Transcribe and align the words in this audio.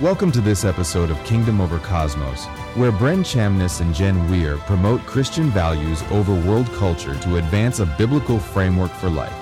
Welcome 0.00 0.32
to 0.32 0.40
this 0.40 0.64
episode 0.64 1.08
of 1.08 1.22
Kingdom 1.22 1.60
Over 1.60 1.78
Cosmos, 1.78 2.46
where 2.74 2.90
Bren 2.90 3.24
Chamnes 3.24 3.80
and 3.80 3.94
Jen 3.94 4.28
Weir 4.28 4.56
promote 4.56 5.00
Christian 5.02 5.50
values 5.50 6.02
over 6.10 6.34
world 6.34 6.66
culture 6.72 7.16
to 7.20 7.36
advance 7.36 7.78
a 7.78 7.86
biblical 7.86 8.40
framework 8.40 8.90
for 8.90 9.08
life. 9.08 9.32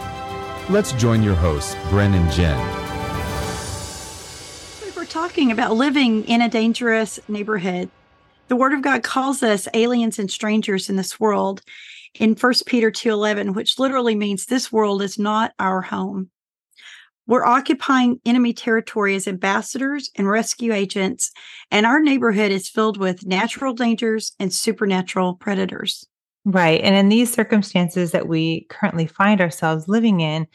Let's 0.68 0.92
join 0.92 1.22
your 1.22 1.36
hosts, 1.36 1.74
Bren 1.88 2.12
and 2.12 2.30
Jen. 2.30 2.58
We 4.84 4.90
were 5.00 5.06
talking 5.06 5.50
about 5.50 5.74
living 5.74 6.24
in 6.24 6.42
a 6.42 6.50
dangerous 6.50 7.18
neighborhood. 7.28 7.88
The 8.48 8.56
Word 8.56 8.74
of 8.74 8.82
God 8.82 9.02
calls 9.02 9.42
us 9.42 9.68
aliens 9.72 10.18
and 10.18 10.30
strangers 10.30 10.90
in 10.90 10.96
this 10.96 11.18
world 11.18 11.62
in 12.12 12.34
1 12.34 12.66
Peter 12.66 12.90
2:11, 12.90 13.54
which 13.54 13.78
literally 13.78 14.14
means 14.14 14.44
this 14.44 14.70
world 14.70 15.00
is 15.00 15.18
not 15.18 15.54
our 15.58 15.80
home. 15.80 16.28
We're 17.26 17.44
occupying 17.44 18.20
enemy 18.24 18.52
territory 18.52 19.14
as 19.14 19.28
ambassadors 19.28 20.10
and 20.16 20.28
rescue 20.28 20.72
agents, 20.72 21.30
and 21.70 21.86
our 21.86 22.00
neighborhood 22.00 22.50
is 22.50 22.68
filled 22.68 22.96
with 22.96 23.24
natural 23.24 23.74
dangers 23.74 24.32
and 24.40 24.52
supernatural 24.52 25.34
predators. 25.34 26.06
Right. 26.44 26.80
And 26.80 26.96
in 26.96 27.08
these 27.08 27.32
circumstances 27.32 28.10
that 28.10 28.26
we 28.26 28.66
currently 28.68 29.06
find 29.06 29.40
ourselves 29.40 29.86
living 29.86 30.20
in, 30.20 30.48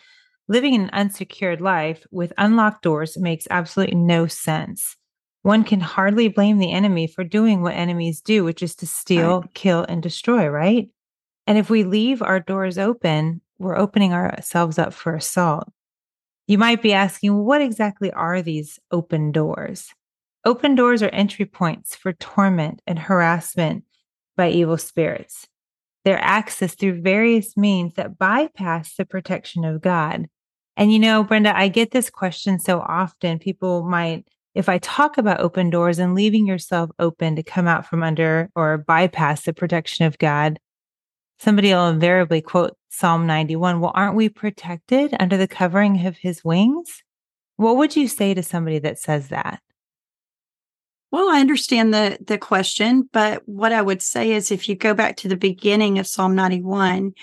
living 0.49 0.75
an 0.75 0.89
unsecured 0.91 1.61
life 1.61 2.05
with 2.11 2.33
unlocked 2.37 2.83
doors 2.83 3.17
makes 3.17 3.47
absolutely 3.49 3.95
no 3.95 4.27
sense. 4.27 4.97
One 5.43 5.63
can 5.63 5.79
hardly 5.79 6.27
blame 6.27 6.57
the 6.57 6.73
enemy 6.73 7.07
for 7.07 7.23
doing 7.23 7.61
what 7.61 7.75
enemies 7.75 8.19
do, 8.19 8.43
which 8.43 8.61
is 8.61 8.75
to 8.77 8.87
steal, 8.87 9.41
right. 9.41 9.53
kill, 9.53 9.85
and 9.87 10.03
destroy, 10.03 10.47
right? 10.47 10.89
And 11.45 11.57
if 11.57 11.69
we 11.69 11.85
leave 11.85 12.21
our 12.21 12.41
doors 12.41 12.77
open, 12.77 13.39
we're 13.57 13.77
opening 13.77 14.11
ourselves 14.11 14.77
up 14.77 14.93
for 14.93 15.15
assault. 15.15 15.69
You 16.47 16.57
might 16.57 16.81
be 16.81 16.93
asking, 16.93 17.43
what 17.43 17.61
exactly 17.61 18.11
are 18.11 18.41
these 18.41 18.79
open 18.89 19.33
doors? 19.33 19.93
Open 20.45 20.75
doors 20.75 21.03
are 21.03 21.09
entry 21.09 21.45
points 21.45 21.93
for 21.93 22.13
torment 22.13 22.81
and 22.87 22.97
harassment 22.97 23.83
by 24.37 24.49
evil 24.49 24.77
spirits. 24.77 25.45
They're 26.05 26.19
accessed 26.19 26.79
through 26.79 27.01
various 27.01 27.57
means 27.57 27.95
that 27.95 28.17
bypass 28.17 28.95
the 28.95 29.03
protection 29.03 29.65
of 29.65 29.81
God. 29.81 30.27
And 30.77 30.93
you 30.93 30.99
know, 30.99 31.21
Brenda, 31.25 31.57
I 31.57 31.67
get 31.67 31.91
this 31.91 32.09
question 32.09 32.59
so 32.59 32.79
often. 32.79 33.39
People 33.39 33.83
might, 33.83 34.25
if 34.55 34.69
I 34.69 34.77
talk 34.77 35.17
about 35.17 35.41
open 35.41 35.69
doors 35.69 35.99
and 35.99 36.15
leaving 36.15 36.47
yourself 36.47 36.91
open 36.97 37.35
to 37.35 37.43
come 37.43 37.67
out 37.67 37.85
from 37.85 38.03
under 38.03 38.49
or 38.55 38.77
bypass 38.77 39.43
the 39.43 39.51
protection 39.51 40.05
of 40.05 40.17
God, 40.17 40.59
somebody 41.39 41.69
will 41.69 41.87
invariably 41.87 42.41
quote 42.41 42.77
Psalm 42.89 43.27
91. 43.27 43.79
Well, 43.79 43.91
aren't 43.93 44.15
we 44.15 44.29
protected 44.29 45.15
under 45.19 45.37
the 45.37 45.47
covering 45.47 46.05
of 46.05 46.17
his 46.17 46.43
wings? 46.43 47.03
What 47.57 47.77
would 47.77 47.95
you 47.95 48.07
say 48.07 48.33
to 48.33 48.43
somebody 48.43 48.79
that 48.79 48.99
says 48.99 49.29
that? 49.29 49.61
Well, 51.11 51.29
I 51.29 51.39
understand 51.39 51.93
the 51.93 52.17
the 52.25 52.37
question, 52.37 53.09
but 53.13 53.41
what 53.45 53.71
I 53.71 53.81
would 53.81 54.01
say 54.01 54.31
is 54.31 54.51
if 54.51 54.67
you 54.67 54.75
go 54.75 54.93
back 54.93 55.15
to 55.17 55.27
the 55.27 55.37
beginning 55.37 55.99
of 55.99 56.07
Psalm 56.07 56.35
91, 56.35 57.13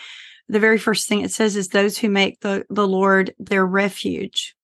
the 0.49 0.61
very 0.61 0.79
first 0.79 1.09
thing 1.09 1.21
it 1.21 1.33
says 1.33 1.55
is 1.57 1.69
those 1.69 1.99
who 1.99 2.09
make 2.09 2.41
the, 2.41 2.65
the 2.71 2.89
Lord 2.89 3.35
their 3.39 3.67
refuge 3.67 4.55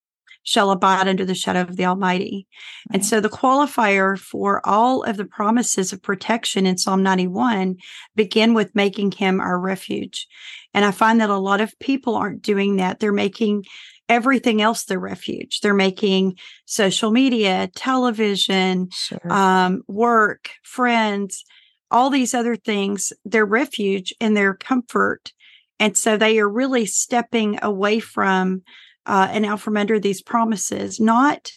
shall 0.42 0.70
abide 0.70 1.08
under 1.08 1.24
the 1.24 1.34
shadow 1.34 1.60
of 1.60 1.76
the 1.76 1.84
Almighty. 1.84 2.46
Right. 2.88 2.96
And 2.96 3.06
so 3.06 3.20
the 3.20 3.28
qualifier 3.28 4.18
for 4.18 4.66
all 4.66 5.02
of 5.02 5.16
the 5.16 5.24
promises 5.24 5.92
of 5.92 6.02
protection 6.02 6.66
in 6.66 6.78
Psalm 6.78 7.02
91 7.02 7.76
begin 8.16 8.54
with 8.54 8.74
making 8.74 9.12
him 9.12 9.40
our 9.40 9.58
refuge. 9.58 10.26
And 10.72 10.84
I 10.84 10.90
find 10.90 11.20
that 11.20 11.30
a 11.30 11.36
lot 11.36 11.60
of 11.60 11.78
people 11.78 12.14
aren't 12.16 12.42
doing 12.42 12.76
that. 12.76 13.00
They're 13.00 13.12
making 13.12 13.64
everything 14.08 14.60
else 14.60 14.84
their 14.84 14.98
refuge. 14.98 15.60
They're 15.60 15.72
making 15.72 16.36
social 16.66 17.12
media, 17.12 17.70
television, 17.74 18.90
sure. 18.90 19.32
um, 19.32 19.82
work, 19.86 20.50
friends, 20.62 21.44
all 21.90 22.10
these 22.10 22.34
other 22.34 22.56
things 22.56 23.12
their 23.24 23.46
refuge 23.46 24.12
and 24.20 24.36
their 24.36 24.54
comfort. 24.54 25.32
And 25.78 25.96
so 25.96 26.16
they 26.16 26.38
are 26.38 26.48
really 26.48 26.86
stepping 26.86 27.58
away 27.62 28.00
from 28.00 28.62
uh, 29.10 29.28
and 29.32 29.44
out 29.44 29.60
from 29.60 29.76
under 29.76 29.98
these 29.98 30.22
promises, 30.22 31.00
not 31.00 31.50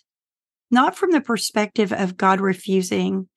not 0.71 0.95
from 0.95 1.11
the 1.11 1.21
perspective 1.21 1.93
of 1.93 2.17
God 2.17 2.41
refusing 2.41 3.29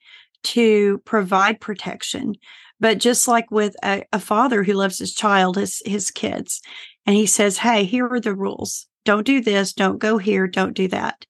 to 0.43 0.99
provide 1.05 1.61
protection, 1.61 2.35
but 2.81 2.97
just 2.97 3.29
like 3.29 3.51
with 3.51 3.77
a, 3.85 4.05
a 4.15 4.19
father 4.19 4.63
who 4.63 4.73
loves 4.73 4.99
his 4.99 5.15
child, 5.15 5.57
his 5.57 5.83
his 5.85 6.11
kids, 6.11 6.63
and 7.05 7.15
he 7.15 7.27
says, 7.27 7.59
"Hey, 7.59 7.85
here 7.85 8.09
are 8.09 8.21
the 8.21 8.35
rules. 8.35 8.87
Don't 9.05 9.27
do 9.27 9.43
this. 9.43 9.75
Don't 9.75 9.99
go 9.99 10.17
here. 10.17 10.47
Don't 10.47 10.73
do 10.73 10.89
that." 10.89 11.27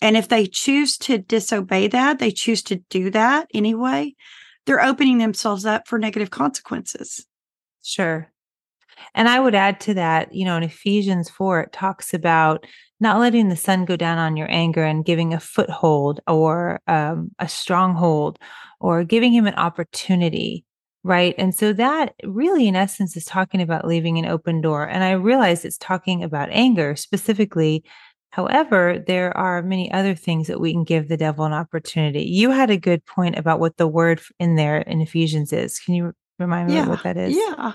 And 0.00 0.16
if 0.16 0.28
they 0.28 0.46
choose 0.46 0.96
to 0.98 1.18
disobey 1.18 1.88
that, 1.88 2.20
they 2.20 2.30
choose 2.30 2.62
to 2.64 2.76
do 2.88 3.10
that 3.10 3.48
anyway, 3.52 4.14
they're 4.64 4.82
opening 4.82 5.18
themselves 5.18 5.66
up 5.66 5.86
for 5.86 5.98
negative 5.98 6.30
consequences. 6.30 7.26
Sure. 7.82 8.30
And 9.14 9.28
I 9.28 9.40
would 9.40 9.54
add 9.54 9.80
to 9.80 9.94
that, 9.94 10.34
you 10.34 10.44
know, 10.44 10.56
in 10.56 10.62
Ephesians 10.62 11.28
4, 11.30 11.60
it 11.60 11.72
talks 11.72 12.14
about 12.14 12.66
not 13.00 13.18
letting 13.18 13.48
the 13.48 13.56
sun 13.56 13.84
go 13.84 13.96
down 13.96 14.18
on 14.18 14.36
your 14.36 14.50
anger 14.50 14.84
and 14.84 15.04
giving 15.04 15.34
a 15.34 15.40
foothold 15.40 16.20
or 16.26 16.80
um, 16.86 17.30
a 17.38 17.48
stronghold 17.48 18.38
or 18.80 19.04
giving 19.04 19.32
him 19.32 19.46
an 19.46 19.54
opportunity. 19.54 20.64
Right. 21.02 21.34
And 21.36 21.54
so 21.54 21.74
that 21.74 22.14
really, 22.24 22.66
in 22.66 22.76
essence, 22.76 23.14
is 23.14 23.26
talking 23.26 23.60
about 23.60 23.86
leaving 23.86 24.16
an 24.18 24.24
open 24.24 24.62
door. 24.62 24.88
And 24.88 25.04
I 25.04 25.12
realize 25.12 25.64
it's 25.64 25.76
talking 25.76 26.24
about 26.24 26.48
anger 26.50 26.96
specifically. 26.96 27.84
However, 28.30 29.04
there 29.06 29.36
are 29.36 29.62
many 29.62 29.92
other 29.92 30.14
things 30.14 30.46
that 30.46 30.60
we 30.60 30.72
can 30.72 30.82
give 30.82 31.08
the 31.08 31.18
devil 31.18 31.44
an 31.44 31.52
opportunity. 31.52 32.22
You 32.22 32.50
had 32.50 32.70
a 32.70 32.78
good 32.78 33.04
point 33.04 33.38
about 33.38 33.60
what 33.60 33.76
the 33.76 33.86
word 33.86 34.22
in 34.40 34.56
there 34.56 34.78
in 34.78 35.02
Ephesians 35.02 35.52
is. 35.52 35.78
Can 35.78 35.94
you 35.94 36.14
remind 36.38 36.68
me 36.68 36.74
yeah, 36.74 36.88
what 36.88 37.02
that 37.02 37.16
is? 37.16 37.36
Yeah. 37.36 37.72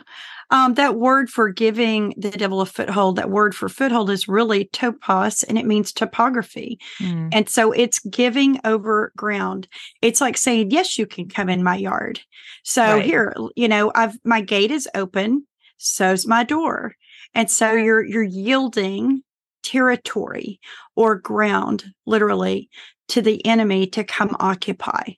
Um, 0.51 0.73
that 0.75 0.95
word 0.95 1.29
for 1.29 1.49
giving 1.49 2.13
the 2.17 2.31
devil 2.31 2.61
a 2.61 2.65
foothold, 2.65 3.17
that 3.17 3.29
word 3.29 3.55
for 3.55 3.69
foothold 3.69 4.09
is 4.09 4.27
really 4.27 4.65
topos 4.65 5.43
and 5.47 5.57
it 5.57 5.65
means 5.65 5.93
topography. 5.93 6.79
Mm. 6.99 7.29
And 7.31 7.49
so 7.49 7.71
it's 7.71 7.99
giving 7.99 8.59
over 8.65 9.11
ground. 9.15 9.67
It's 10.01 10.21
like 10.21 10.37
saying, 10.37 10.71
yes, 10.71 10.97
you 10.97 11.05
can 11.05 11.29
come 11.29 11.49
in 11.49 11.63
my 11.63 11.75
yard. 11.75 12.19
So 12.63 12.95
right. 12.95 13.05
here, 13.05 13.35
you 13.55 13.67
know, 13.67 13.91
I've, 13.93 14.17
my 14.23 14.41
gate 14.41 14.71
is 14.71 14.89
open. 14.95 15.45
So's 15.77 16.25
my 16.25 16.43
door. 16.43 16.95
And 17.35 17.49
so 17.49 17.73
you're, 17.73 18.03
you're 18.03 18.23
yielding 18.23 19.23
territory 19.61 20.59
or 20.95 21.15
ground 21.15 21.85
literally 22.05 22.69
to 23.09 23.21
the 23.21 23.45
enemy 23.45 23.87
to 23.87 24.03
come 24.03 24.35
occupy. 24.39 25.13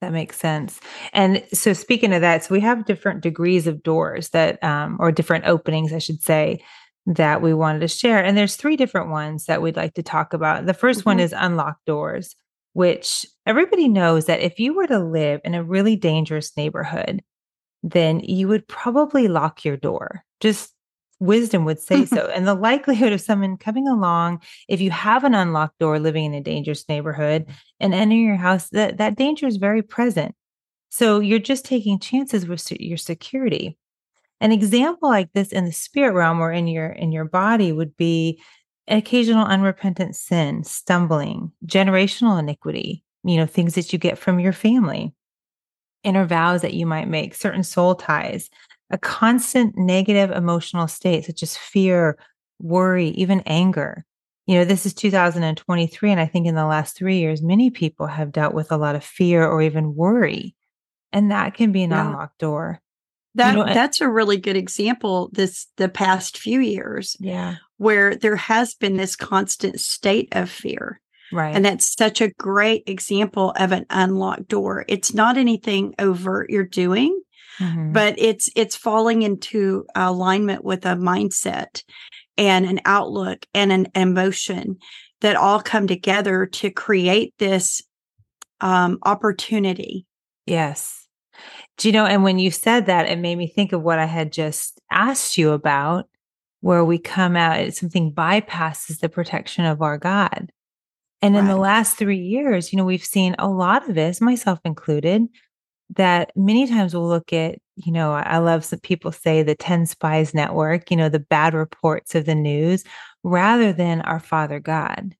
That 0.00 0.12
makes 0.12 0.38
sense. 0.38 0.80
And 1.12 1.44
so, 1.52 1.74
speaking 1.74 2.14
of 2.14 2.22
that, 2.22 2.44
so 2.44 2.54
we 2.54 2.60
have 2.60 2.86
different 2.86 3.20
degrees 3.20 3.66
of 3.66 3.82
doors 3.82 4.30
that, 4.30 4.62
um, 4.64 4.96
or 4.98 5.12
different 5.12 5.44
openings, 5.44 5.92
I 5.92 5.98
should 5.98 6.22
say, 6.22 6.64
that 7.06 7.42
we 7.42 7.52
wanted 7.52 7.80
to 7.80 7.88
share. 7.88 8.24
And 8.24 8.36
there's 8.36 8.56
three 8.56 8.76
different 8.76 9.10
ones 9.10 9.44
that 9.46 9.60
we'd 9.60 9.76
like 9.76 9.94
to 9.94 10.02
talk 10.02 10.32
about. 10.32 10.66
The 10.66 10.72
1st 10.72 10.98
mm-hmm. 10.98 11.10
one 11.10 11.20
is 11.20 11.34
unlocked 11.36 11.84
doors, 11.84 12.34
which 12.72 13.26
everybody 13.46 13.88
knows 13.88 14.26
that 14.26 14.40
if 14.40 14.58
you 14.58 14.74
were 14.74 14.86
to 14.86 14.98
live 14.98 15.40
in 15.44 15.54
a 15.54 15.64
really 15.64 15.96
dangerous 15.96 16.56
neighborhood, 16.56 17.22
then 17.82 18.20
you 18.20 18.48
would 18.48 18.68
probably 18.68 19.28
lock 19.28 19.64
your 19.64 19.76
door. 19.76 20.24
Just 20.40 20.72
wisdom 21.20 21.64
would 21.64 21.78
say 21.78 22.04
so. 22.06 22.26
and 22.34 22.46
the 22.46 22.54
likelihood 22.54 23.12
of 23.12 23.20
someone 23.20 23.56
coming 23.56 23.86
along, 23.86 24.40
if 24.68 24.80
you 24.80 24.90
have 24.90 25.22
an 25.24 25.34
unlocked 25.34 25.78
door 25.78 25.98
living 25.98 26.24
in 26.24 26.34
a 26.34 26.40
dangerous 26.40 26.88
neighborhood 26.88 27.46
and 27.78 27.94
entering 27.94 28.26
your 28.26 28.36
house, 28.36 28.68
that, 28.70 28.96
that 28.96 29.16
danger 29.16 29.46
is 29.46 29.58
very 29.58 29.82
present. 29.82 30.34
So 30.88 31.20
you're 31.20 31.38
just 31.38 31.64
taking 31.64 32.00
chances 32.00 32.46
with 32.46 32.68
your 32.80 32.96
security. 32.96 33.76
An 34.40 34.50
example 34.50 35.08
like 35.08 35.32
this 35.32 35.52
in 35.52 35.66
the 35.66 35.72
spirit 35.72 36.14
realm 36.14 36.40
or 36.40 36.50
in 36.50 36.66
your 36.66 36.88
in 36.88 37.12
your 37.12 37.26
body 37.26 37.72
would 37.72 37.96
be 37.96 38.42
occasional 38.88 39.46
unrepentant 39.46 40.16
sin, 40.16 40.64
stumbling, 40.64 41.52
generational 41.64 42.38
iniquity, 42.38 43.04
you 43.22 43.36
know, 43.36 43.46
things 43.46 43.74
that 43.74 43.92
you 43.92 43.98
get 43.98 44.18
from 44.18 44.40
your 44.40 44.52
family, 44.52 45.14
inner 46.02 46.24
vows 46.24 46.62
that 46.62 46.74
you 46.74 46.86
might 46.86 47.08
make, 47.08 47.34
certain 47.34 47.62
soul 47.62 47.94
ties, 47.94 48.50
a 48.90 48.98
constant 48.98 49.76
negative 49.76 50.30
emotional 50.30 50.88
state, 50.88 51.24
such 51.24 51.42
as 51.42 51.56
fear, 51.56 52.18
worry, 52.58 53.08
even 53.08 53.40
anger. 53.46 54.04
You 54.46 54.56
know, 54.56 54.64
this 54.64 54.84
is 54.84 54.94
2023. 54.94 56.10
And 56.10 56.20
I 56.20 56.26
think 56.26 56.46
in 56.46 56.56
the 56.56 56.66
last 56.66 56.96
three 56.96 57.18
years, 57.18 57.42
many 57.42 57.70
people 57.70 58.06
have 58.06 58.32
dealt 58.32 58.54
with 58.54 58.72
a 58.72 58.76
lot 58.76 58.96
of 58.96 59.04
fear 59.04 59.46
or 59.46 59.62
even 59.62 59.94
worry. 59.94 60.56
And 61.12 61.30
that 61.30 61.54
can 61.54 61.72
be 61.72 61.82
an 61.82 61.90
yeah. 61.90 62.08
unlocked 62.08 62.38
door. 62.38 62.80
That 63.36 63.56
you 63.56 63.64
know, 63.64 63.72
that's 63.72 64.00
a 64.00 64.08
really 64.08 64.38
good 64.38 64.56
example 64.56 65.30
this 65.32 65.68
the 65.76 65.88
past 65.88 66.36
few 66.36 66.58
years. 66.58 67.16
Yeah. 67.20 67.56
Where 67.76 68.16
there 68.16 68.36
has 68.36 68.74
been 68.74 68.96
this 68.96 69.14
constant 69.14 69.80
state 69.80 70.28
of 70.32 70.50
fear. 70.50 71.00
Right. 71.32 71.54
And 71.54 71.64
that's 71.64 71.94
such 71.96 72.20
a 72.20 72.32
great 72.32 72.82
example 72.88 73.52
of 73.56 73.70
an 73.70 73.86
unlocked 73.88 74.48
door. 74.48 74.84
It's 74.88 75.14
not 75.14 75.36
anything 75.36 75.94
overt 76.00 76.50
you're 76.50 76.64
doing 76.64 77.20
mm-hmm. 77.60 77.92
but 77.92 78.14
it's 78.18 78.48
it's 78.56 78.76
falling 78.76 79.22
into 79.22 79.84
alignment 79.94 80.64
with 80.64 80.86
a 80.86 80.96
mindset 80.96 81.82
and 82.36 82.64
an 82.64 82.80
outlook 82.84 83.46
and 83.54 83.70
an 83.70 83.88
emotion 83.94 84.78
that 85.20 85.36
all 85.36 85.60
come 85.60 85.86
together 85.86 86.46
to 86.46 86.70
create 86.70 87.34
this 87.38 87.82
um, 88.60 88.98
opportunity. 89.02 90.06
Yes. 90.46 91.06
Do 91.76 91.88
you 91.88 91.92
know, 91.92 92.06
and 92.06 92.24
when 92.24 92.38
you 92.38 92.50
said 92.50 92.86
that, 92.86 93.08
it 93.08 93.18
made 93.18 93.36
me 93.36 93.46
think 93.46 93.72
of 93.72 93.82
what 93.82 93.98
I 93.98 94.06
had 94.06 94.32
just 94.32 94.80
asked 94.90 95.38
you 95.38 95.52
about, 95.52 96.08
where 96.60 96.84
we 96.84 96.98
come 96.98 97.36
out, 97.36 97.72
something 97.74 98.12
bypasses 98.12 99.00
the 99.00 99.08
protection 99.08 99.64
of 99.64 99.80
our 99.80 99.98
God. 99.98 100.50
And 101.22 101.36
in 101.36 101.46
the 101.46 101.56
last 101.56 101.98
three 101.98 102.18
years, 102.18 102.72
you 102.72 102.78
know, 102.78 102.84
we've 102.84 103.04
seen 103.04 103.36
a 103.38 103.48
lot 103.48 103.86
of 103.88 103.94
this, 103.94 104.22
myself 104.22 104.58
included, 104.64 105.26
that 105.96 106.32
many 106.36 106.66
times 106.66 106.94
we'll 106.94 107.08
look 107.08 107.32
at, 107.32 107.58
you 107.76 107.92
know, 107.92 108.12
I 108.12 108.38
love 108.38 108.64
some 108.64 108.78
people 108.80 109.12
say 109.12 109.42
the 109.42 109.54
10 109.54 109.86
spies 109.86 110.34
network, 110.34 110.90
you 110.90 110.96
know, 110.96 111.08
the 111.08 111.18
bad 111.18 111.54
reports 111.54 112.14
of 112.14 112.26
the 112.26 112.34
news 112.34 112.84
rather 113.22 113.72
than 113.72 114.00
our 114.02 114.20
Father 114.20 114.60
God. 114.60 115.14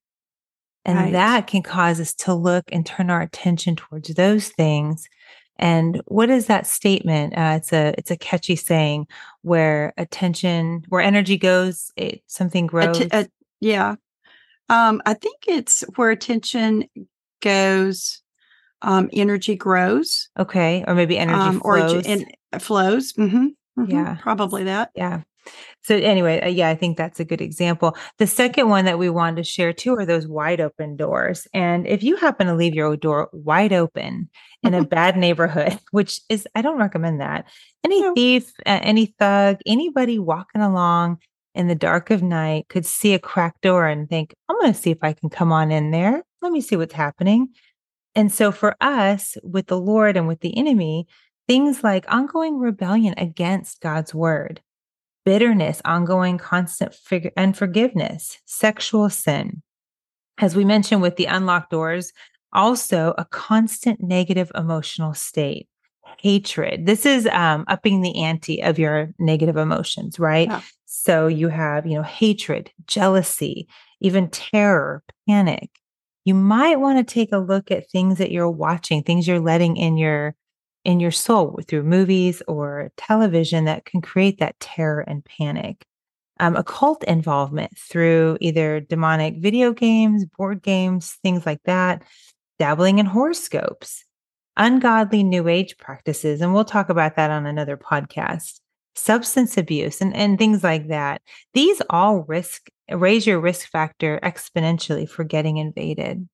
And 0.83 0.97
right. 0.97 1.11
that 1.11 1.47
can 1.47 1.61
cause 1.61 1.99
us 1.99 2.13
to 2.15 2.33
look 2.33 2.65
and 2.71 2.85
turn 2.85 3.09
our 3.09 3.21
attention 3.21 3.75
towards 3.75 4.09
those 4.13 4.49
things. 4.49 5.07
And 5.57 6.01
what 6.05 6.29
is 6.29 6.47
that 6.47 6.65
statement? 6.65 7.37
Uh, 7.37 7.53
it's 7.57 7.71
a 7.71 7.93
it's 7.97 8.09
a 8.09 8.17
catchy 8.17 8.55
saying 8.55 9.05
where 9.43 9.93
attention, 9.95 10.83
where 10.89 11.01
energy 11.01 11.37
goes, 11.37 11.91
it 11.95 12.23
something 12.25 12.65
grows. 12.65 12.99
Att- 12.99 13.13
uh, 13.13 13.23
yeah, 13.59 13.95
um, 14.69 15.01
I 15.05 15.13
think 15.13 15.43
it's 15.47 15.83
where 15.97 16.11
attention 16.11 16.85
goes, 17.41 18.20
um, 18.81 19.09
energy 19.13 19.55
grows. 19.55 20.29
Okay, 20.37 20.83
or 20.87 20.95
maybe 20.95 21.17
energy 21.17 21.39
um, 21.39 21.59
flows. 21.59 22.07
Or 22.07 22.59
flows. 22.59 23.13
Mm-hmm. 23.13 23.47
Mm-hmm. 23.79 23.91
Yeah, 23.91 24.17
probably 24.21 24.63
that. 24.65 24.91
Yeah. 24.95 25.21
So 25.83 25.95
anyway, 25.95 26.39
uh, 26.39 26.47
yeah, 26.47 26.69
I 26.69 26.75
think 26.75 26.97
that's 26.97 27.19
a 27.19 27.25
good 27.25 27.41
example. 27.41 27.97
The 28.19 28.27
second 28.27 28.69
one 28.69 28.85
that 28.85 28.99
we 28.99 29.09
wanted 29.09 29.37
to 29.37 29.43
share 29.43 29.73
too 29.73 29.95
are 29.95 30.05
those 30.05 30.27
wide 30.27 30.61
open 30.61 30.95
doors. 30.95 31.47
And 31.53 31.87
if 31.87 32.03
you 32.03 32.15
happen 32.15 32.47
to 32.47 32.53
leave 32.53 32.75
your 32.75 32.95
door 32.95 33.29
wide 33.33 33.73
open 33.73 34.29
in 34.61 34.73
a 34.73 34.85
bad 34.85 35.17
neighborhood, 35.17 35.79
which 35.91 36.21
is 36.29 36.47
I 36.53 36.61
don't 36.61 36.77
recommend 36.77 37.21
that. 37.21 37.45
Any 37.83 38.01
no. 38.01 38.13
thief, 38.13 38.51
uh, 38.65 38.79
any 38.83 39.07
thug, 39.17 39.57
anybody 39.65 40.19
walking 40.19 40.61
along 40.61 41.17
in 41.55 41.67
the 41.67 41.75
dark 41.75 42.11
of 42.11 42.21
night 42.21 42.67
could 42.69 42.85
see 42.85 43.13
a 43.13 43.19
cracked 43.19 43.61
door 43.61 43.87
and 43.87 44.07
think, 44.07 44.35
"I'm 44.47 44.59
going 44.59 44.73
to 44.73 44.79
see 44.79 44.91
if 44.91 44.99
I 45.01 45.13
can 45.13 45.29
come 45.29 45.51
on 45.51 45.71
in 45.71 45.91
there. 45.91 46.23
Let 46.41 46.51
me 46.51 46.61
see 46.61 46.75
what's 46.75 46.93
happening." 46.93 47.49
And 48.15 48.31
so 48.31 48.51
for 48.51 48.75
us 48.81 49.37
with 49.43 49.67
the 49.67 49.79
Lord 49.79 50.17
and 50.17 50.27
with 50.27 50.41
the 50.41 50.57
enemy, 50.57 51.07
things 51.47 51.83
like 51.83 52.05
ongoing 52.11 52.59
rebellion 52.59 53.13
against 53.17 53.81
God's 53.81 54.13
word 54.13 54.61
bitterness, 55.23 55.81
ongoing 55.85 56.37
constant 56.39 56.95
fig- 56.95 57.31
unforgiveness, 57.37 58.39
sexual 58.45 59.09
sin. 59.09 59.61
As 60.39 60.55
we 60.55 60.65
mentioned 60.65 61.03
with 61.03 61.15
the 61.15 61.25
unlocked 61.25 61.69
doors, 61.69 62.11
also 62.53 63.13
a 63.17 63.25
constant 63.25 64.01
negative 64.01 64.51
emotional 64.55 65.13
state. 65.13 65.67
Hatred. 66.19 66.85
This 66.85 67.05
is 67.05 67.25
um, 67.27 67.65
upping 67.67 68.01
the 68.01 68.23
ante 68.23 68.61
of 68.61 68.77
your 68.77 69.13
negative 69.17 69.57
emotions, 69.57 70.19
right? 70.19 70.47
Yeah. 70.47 70.61
So 70.85 71.27
you 71.27 71.47
have, 71.47 71.87
you 71.87 71.95
know, 71.95 72.03
hatred, 72.03 72.71
jealousy, 72.85 73.67
even 74.01 74.29
terror, 74.29 75.03
panic. 75.27 75.69
You 76.25 76.35
might 76.35 76.79
want 76.79 77.05
to 77.05 77.13
take 77.13 77.31
a 77.31 77.37
look 77.37 77.71
at 77.71 77.89
things 77.89 78.17
that 78.19 78.31
you're 78.31 78.49
watching, 78.49 79.03
things 79.03 79.27
you're 79.27 79.39
letting 79.39 79.77
in 79.77 79.97
your 79.97 80.35
in 80.83 80.99
your 80.99 81.11
soul 81.11 81.59
through 81.67 81.83
movies 81.83 82.41
or 82.47 82.91
television 82.97 83.65
that 83.65 83.85
can 83.85 84.01
create 84.01 84.39
that 84.39 84.59
terror 84.59 85.01
and 85.01 85.23
panic. 85.25 85.85
Um, 86.39 86.55
occult 86.55 87.03
involvement 87.03 87.77
through 87.77 88.37
either 88.41 88.79
demonic 88.79 89.37
video 89.37 89.73
games, 89.73 90.25
board 90.25 90.63
games, 90.63 91.19
things 91.21 91.45
like 91.45 91.61
that, 91.65 92.01
dabbling 92.57 92.97
in 92.97 93.05
horoscopes, 93.05 94.03
ungodly 94.57 95.23
new 95.23 95.47
age 95.47 95.77
practices. 95.77 96.41
And 96.41 96.51
we'll 96.51 96.65
talk 96.65 96.89
about 96.89 97.15
that 97.15 97.29
on 97.29 97.45
another 97.45 97.77
podcast. 97.77 98.59
Substance 99.01 99.57
abuse 99.57 99.99
and, 99.99 100.15
and 100.15 100.37
things 100.37 100.63
like 100.63 100.89
that. 100.89 101.23
These 101.55 101.81
all 101.89 102.19
risk 102.27 102.67
raise 102.91 103.25
your 103.25 103.39
risk 103.39 103.67
factor 103.67 104.19
exponentially 104.21 105.09
for 105.09 105.23
getting 105.23 105.57
invaded. 105.57 106.29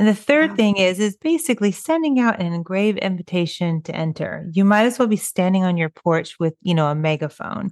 And 0.00 0.08
the 0.08 0.14
third 0.14 0.56
thing 0.56 0.78
is 0.78 0.98
is 0.98 1.16
basically 1.16 1.70
sending 1.70 2.18
out 2.18 2.40
an 2.40 2.52
engraved 2.52 2.98
invitation 2.98 3.82
to 3.82 3.94
enter. 3.94 4.48
You 4.50 4.64
might 4.64 4.86
as 4.86 4.98
well 4.98 5.06
be 5.06 5.14
standing 5.14 5.62
on 5.62 5.76
your 5.76 5.90
porch 5.90 6.40
with, 6.40 6.54
you 6.60 6.74
know, 6.74 6.88
a 6.88 6.94
megaphone. 6.96 7.70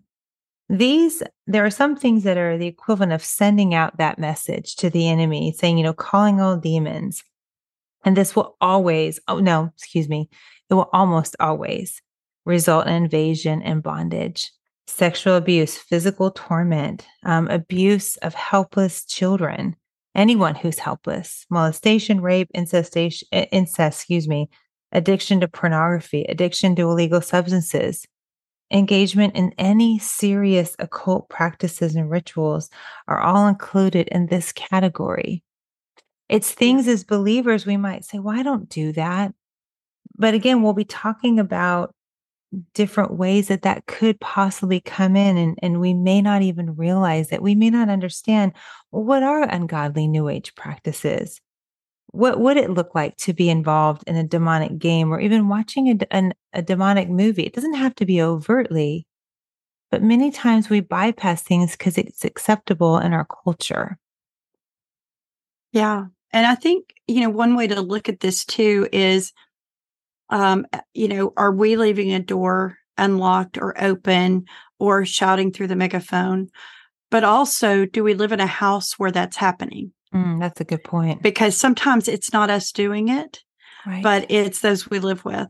These 0.68 1.24
there 1.48 1.66
are 1.66 1.70
some 1.70 1.96
things 1.96 2.22
that 2.22 2.38
are 2.38 2.56
the 2.56 2.68
equivalent 2.68 3.12
of 3.12 3.24
sending 3.24 3.74
out 3.74 3.98
that 3.98 4.20
message 4.20 4.76
to 4.76 4.90
the 4.90 5.08
enemy, 5.08 5.52
saying, 5.58 5.76
you 5.76 5.82
know, 5.82 5.92
calling 5.92 6.40
all 6.40 6.56
demons. 6.56 7.24
And 8.04 8.16
this 8.16 8.36
will 8.36 8.56
always, 8.60 9.18
oh 9.26 9.40
no, 9.40 9.72
excuse 9.74 10.08
me, 10.08 10.28
it 10.70 10.74
will 10.74 10.88
almost 10.92 11.34
always 11.40 12.00
result 12.48 12.88
in 12.88 12.94
invasion 12.94 13.62
and 13.62 13.82
bondage, 13.82 14.50
sexual 14.88 15.36
abuse, 15.36 15.76
physical 15.76 16.32
torment, 16.32 17.06
um, 17.24 17.46
abuse 17.48 18.16
of 18.16 18.34
helpless 18.34 19.04
children, 19.04 19.76
anyone 20.14 20.56
who's 20.56 20.78
helpless 20.78 21.46
molestation 21.50 22.20
rape 22.20 22.50
incestation 22.54 23.28
incest 23.30 24.00
excuse 24.00 24.26
me 24.26 24.48
addiction 24.90 25.38
to 25.40 25.46
pornography 25.46 26.24
addiction 26.24 26.74
to 26.74 26.82
illegal 26.82 27.20
substances 27.20 28.06
engagement 28.70 29.34
in 29.36 29.54
any 29.58 29.98
serious 29.98 30.74
occult 30.78 31.28
practices 31.28 31.94
and 31.94 32.10
rituals 32.10 32.68
are 33.06 33.20
all 33.20 33.46
included 33.46 34.08
in 34.08 34.26
this 34.26 34.52
category. 34.52 35.42
It's 36.28 36.52
things 36.52 36.86
as 36.86 37.04
believers 37.04 37.64
we 37.64 37.76
might 37.76 38.04
say 38.04 38.18
well 38.18 38.38
i 38.38 38.42
don't 38.42 38.68
do 38.68 38.92
that. 38.92 39.32
But 40.16 40.34
again 40.34 40.62
we'll 40.62 40.74
be 40.74 40.84
talking 40.84 41.38
about 41.38 41.94
different 42.72 43.12
ways 43.12 43.48
that 43.48 43.62
that 43.62 43.86
could 43.86 44.18
possibly 44.20 44.80
come 44.80 45.16
in 45.16 45.36
and, 45.36 45.58
and 45.62 45.80
we 45.80 45.92
may 45.92 46.22
not 46.22 46.42
even 46.42 46.76
realize 46.76 47.28
that 47.28 47.42
we 47.42 47.54
may 47.54 47.68
not 47.68 47.88
understand 47.88 48.52
what 48.90 49.22
are 49.22 49.42
ungodly 49.42 50.06
new 50.06 50.28
age 50.28 50.54
practices 50.54 51.40
what 52.12 52.40
would 52.40 52.56
it 52.56 52.70
look 52.70 52.94
like 52.94 53.14
to 53.18 53.34
be 53.34 53.50
involved 53.50 54.02
in 54.06 54.16
a 54.16 54.24
demonic 54.24 54.78
game 54.78 55.12
or 55.12 55.20
even 55.20 55.48
watching 55.48 55.88
a, 55.88 56.14
an, 56.14 56.32
a 56.54 56.62
demonic 56.62 57.06
movie. 57.10 57.44
It 57.44 57.52
doesn't 57.52 57.74
have 57.74 57.94
to 57.96 58.06
be 58.06 58.22
overtly 58.22 59.06
but 59.90 60.02
many 60.02 60.30
times 60.30 60.70
we 60.70 60.80
bypass 60.80 61.42
things 61.42 61.72
because 61.72 61.98
it's 61.98 62.24
acceptable 62.24 62.98
in 62.98 63.12
our 63.12 63.26
culture. 63.26 63.98
Yeah 65.72 66.06
and 66.32 66.46
i 66.46 66.54
think 66.54 66.94
you 67.06 67.20
know 67.20 67.30
one 67.30 67.56
way 67.56 67.66
to 67.66 67.80
look 67.80 68.08
at 68.08 68.20
this 68.20 68.44
too 68.44 68.88
is 68.92 69.32
um, 70.30 70.66
you 70.94 71.08
know, 71.08 71.32
are 71.36 71.52
we 71.52 71.76
leaving 71.76 72.12
a 72.12 72.18
door 72.20 72.78
unlocked 72.96 73.58
or 73.58 73.80
open 73.82 74.44
or 74.78 75.04
shouting 75.04 75.52
through 75.52 75.68
the 75.68 75.76
megaphone? 75.76 76.48
But 77.10 77.24
also, 77.24 77.86
do 77.86 78.04
we 78.04 78.14
live 78.14 78.32
in 78.32 78.40
a 78.40 78.46
house 78.46 78.98
where 78.98 79.10
that's 79.10 79.36
happening? 79.36 79.92
Mm, 80.14 80.40
that's 80.40 80.60
a 80.60 80.64
good 80.64 80.84
point. 80.84 81.22
Because 81.22 81.56
sometimes 81.56 82.08
it's 82.08 82.32
not 82.32 82.50
us 82.50 82.72
doing 82.72 83.08
it, 83.08 83.42
right. 83.86 84.02
but 84.02 84.26
it's 84.30 84.60
those 84.60 84.90
we 84.90 84.98
live 84.98 85.24
with. 85.24 85.48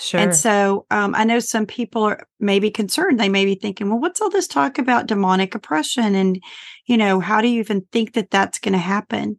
Sure. 0.00 0.20
And 0.20 0.34
so 0.34 0.86
um, 0.90 1.14
I 1.14 1.24
know 1.24 1.40
some 1.40 1.66
people 1.66 2.04
are 2.04 2.26
maybe 2.38 2.70
concerned. 2.70 3.18
They 3.18 3.28
may 3.28 3.44
be 3.44 3.56
thinking, 3.56 3.88
well, 3.88 3.98
what's 3.98 4.20
all 4.20 4.30
this 4.30 4.46
talk 4.46 4.78
about 4.78 5.06
demonic 5.06 5.54
oppression? 5.54 6.14
And, 6.14 6.40
you 6.86 6.96
know, 6.96 7.18
how 7.18 7.40
do 7.40 7.48
you 7.48 7.58
even 7.58 7.84
think 7.90 8.12
that 8.12 8.30
that's 8.30 8.60
going 8.60 8.74
to 8.74 8.78
happen? 8.78 9.38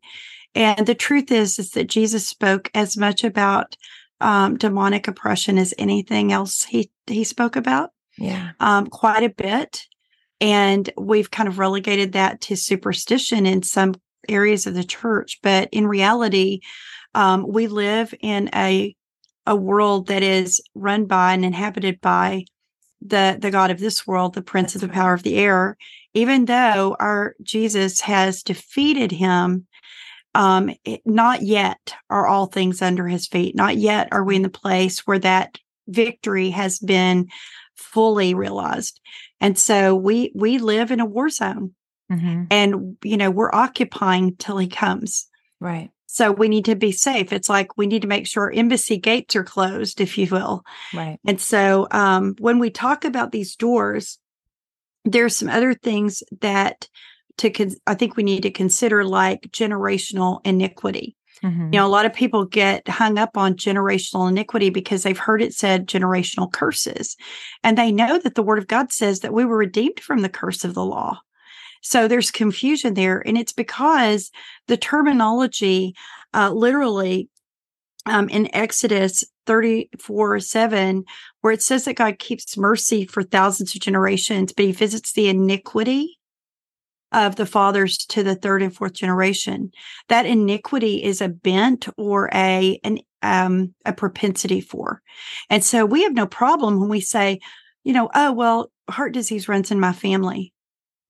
And 0.56 0.86
the 0.86 0.96
truth 0.96 1.32
is, 1.32 1.60
is 1.60 1.72
that 1.72 1.88
Jesus 1.88 2.28
spoke 2.28 2.70
as 2.74 2.98
much 2.98 3.24
about 3.24 3.78
um, 4.22 4.58
demonic 4.58 5.08
oppression 5.08 5.58
as 5.58 5.74
anything 5.78 6.32
else 6.32 6.64
he 6.64 6.92
he 7.08 7.24
spoke 7.24 7.56
about. 7.56 7.92
Yeah, 8.18 8.52
um, 8.60 8.88
quite 8.88 9.24
a 9.24 9.30
bit, 9.30 9.86
and 10.42 10.90
we've 10.98 11.32
kind 11.32 11.48
of 11.48 11.60
relegated 11.60 12.14
that 12.14 12.42
to 12.42 12.56
superstition 12.56 13.46
in 13.46 13.64
some 13.64 13.96
areas 14.28 14.68
of 14.68 14.74
the 14.74 14.84
church. 14.84 15.40
But 15.42 15.70
in 15.72 15.88
reality, 15.88 16.60
um, 17.16 17.46
we 17.48 17.68
live 17.68 18.14
in 18.22 18.50
a 18.54 18.96
a 19.46 19.56
world 19.56 20.08
that 20.08 20.22
is 20.22 20.62
run 20.76 21.06
by 21.06 21.34
and 21.34 21.44
inhabited 21.44 22.00
by 22.02 22.46
the 23.02 23.38
the 23.40 23.52
God 23.52 23.72
of 23.72 23.80
this 23.80 24.06
world, 24.06 24.34
the 24.34 24.42
Prince 24.42 24.76
of 24.76 24.82
the 24.82 24.90
power 24.90 25.14
of 25.14 25.24
the 25.24 25.36
air. 25.36 25.78
Even 26.14 26.46
though 26.46 26.96
our 27.00 27.36
Jesus 27.42 28.02
has 28.02 28.44
defeated 28.44 29.12
him 29.12 29.68
um, 30.36 30.72
it, 30.86 31.02
not 31.06 31.42
yet 31.42 31.96
are 32.10 32.28
all 32.28 32.46
things 32.46 32.82
under 32.82 33.08
his 33.08 33.28
feet. 33.28 33.56
Not 33.56 33.78
yet 33.78 34.10
are 34.12 34.24
we 34.24 34.36
in 34.36 34.42
the 34.42 34.50
place 34.50 35.06
where 35.08 35.20
that 35.20 35.58
victory 35.88 36.52
has 36.52 36.80
been 36.80 37.28
fully 37.76 38.34
realized. 38.34 39.00
And 39.42 39.58
so 39.58 39.96
we 39.96 40.32
we 40.36 40.58
live 40.58 40.92
in 40.92 41.00
a 41.00 41.06
war 41.06 41.30
zone. 41.30 41.74
Mm-hmm. 42.12 42.46
And 42.52 42.98
you 43.04 43.18
know, 43.18 43.32
we're 43.32 43.54
occupying 43.54 44.36
till 44.36 44.58
he 44.58 44.68
comes. 44.68 45.28
Right. 45.60 45.90
So 46.12 46.32
we 46.32 46.50
need 46.50 46.66
to 46.66 46.76
be 46.76 46.92
safe. 46.92 47.32
It's 47.32 47.50
like 47.50 47.78
we 47.78 47.86
need 47.86 48.02
to 48.02 48.08
make 48.08 48.26
sure 48.26 48.52
embassy 48.52 48.98
gates 48.98 49.36
are 49.36 49.44
closed, 49.44 50.02
if 50.02 50.18
you 50.18 50.28
will. 50.32 50.64
Right. 50.92 51.20
And 51.26 51.40
so 51.40 51.88
um, 51.92 52.36
when 52.40 52.58
we 52.58 52.72
talk 52.72 53.06
about 53.06 53.32
these 53.32 53.56
doors, 53.56 54.18
there's 55.06 55.36
some 55.36 55.50
other 55.50 55.76
things 55.76 56.24
that 56.42 56.88
to 57.40 57.50
con- 57.50 57.76
I 57.88 57.96
think 57.96 58.16
we 58.16 58.24
need 58.24 58.44
to 58.44 58.52
consider 58.52 59.04
like 59.04 59.50
generational 59.52 60.40
iniquity. 60.46 61.16
Mhm. 61.44 61.74
You 61.74 61.80
know, 61.80 61.88
a 61.88 61.90
lot 61.90 62.06
of 62.06 62.14
people 62.14 62.44
get 62.44 62.88
hung 62.88 63.18
up 63.18 63.38
on 63.38 63.56
generational 63.56 64.30
iniquity 64.30 64.70
because 64.70 65.04
they've 65.04 65.18
heard 65.18 65.42
it 65.42 65.54
said 65.54 65.88
generational 65.88 66.52
curses. 66.52 67.16
And 67.64 67.78
they 67.78 67.92
know 67.92 68.20
that 68.20 68.36
the 68.36 68.44
word 68.44 68.60
of 68.60 68.68
God 68.68 68.92
says 68.92 69.22
that 69.22 69.34
we 69.34 69.46
were 69.46 69.58
redeemed 69.58 70.02
from 70.02 70.20
the 70.22 70.30
curse 70.30 70.66
of 70.66 70.74
the 70.74 70.84
law. 70.84 71.22
So 71.82 72.08
there's 72.10 72.30
confusion 72.30 72.94
there. 72.94 73.26
And 73.26 73.38
it's 73.38 73.54
because 73.54 74.32
the 74.68 74.76
terminology 74.76 75.96
uh, 76.34 76.52
literally 76.52 77.30
um, 78.06 78.28
in 78.28 78.54
Exodus 78.54 79.24
34 79.46 80.42
7, 80.42 81.06
where 81.40 81.54
it 81.54 81.62
says 81.62 81.86
that 81.86 81.94
God 81.96 82.20
keeps 82.20 82.58
mercy 82.58 83.06
for 83.06 83.24
thousands 83.24 83.74
of 83.74 83.82
generations, 83.82 84.52
but 84.52 84.66
he 84.66 84.72
visits 84.74 85.14
the 85.14 85.30
iniquity 85.30 86.19
of 87.12 87.36
the 87.36 87.46
fathers 87.46 87.98
to 87.98 88.24
the 88.24 88.36
third 88.36 88.62
and 88.62 88.76
fourth 88.76 88.94
generation. 88.94 89.72
That 90.10 90.26
iniquity 90.26 91.04
is 91.04 91.22
a 91.22 91.30
bent 91.30 91.88
or 91.98 92.30
a 92.34 92.80
an 92.84 93.00
um 93.22 93.74
a 93.86 93.94
propensity 93.94 94.62
for. 94.62 95.02
And 95.50 95.64
so 95.64 95.86
we 95.86 96.04
have 96.04 96.14
no 96.14 96.26
problem 96.28 96.80
when 96.80 96.90
we 96.90 97.02
say, 97.02 97.40
you 97.84 97.94
know, 97.94 98.10
oh 98.14 98.32
well, 98.32 98.72
heart 98.90 99.14
disease 99.14 99.48
runs 99.48 99.72
in 99.72 99.80
my 99.80 99.94
family 99.94 100.54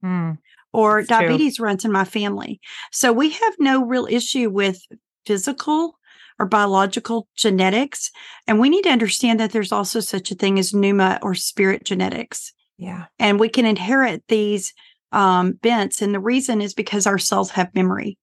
Mm. 0.03 0.37
or 0.71 0.99
It's 0.99 1.09
true. 1.09 1.19
diabetes 1.19 1.59
runs 1.59 1.83
in 1.83 1.91
my 1.91 2.05
family. 2.05 2.61
So 2.91 3.11
we 3.11 3.31
have 3.31 3.53
no 3.59 3.83
real 3.85 4.07
issue 4.09 4.49
with 4.49 4.81
physical 5.25 5.99
or 6.39 6.45
biological 6.45 7.27
genetics. 7.35 8.09
And 8.47 8.59
we 8.61 8.69
need 8.69 8.83
to 8.83 8.89
understand 8.91 9.41
that 9.41 9.51
there's 9.51 9.73
also 9.73 9.99
such 9.99 10.31
a 10.31 10.35
thing 10.35 10.57
as 10.57 10.73
pneuma 10.73 11.19
or 11.21 11.35
spirit 11.35 11.83
genetics. 11.83 12.53
Yeah. 12.77 13.07
And 13.19 13.41
we 13.41 13.49
can 13.49 13.65
inherit 13.65 14.23
these 14.29 14.73
um, 15.11 15.53
bents. 15.53 16.01
And 16.01 16.13
the 16.13 16.19
reason 16.19 16.61
is 16.61 16.73
because 16.73 17.07
our 17.07 17.17
cells 17.17 17.51
have 17.51 17.73
memory. 17.75 18.17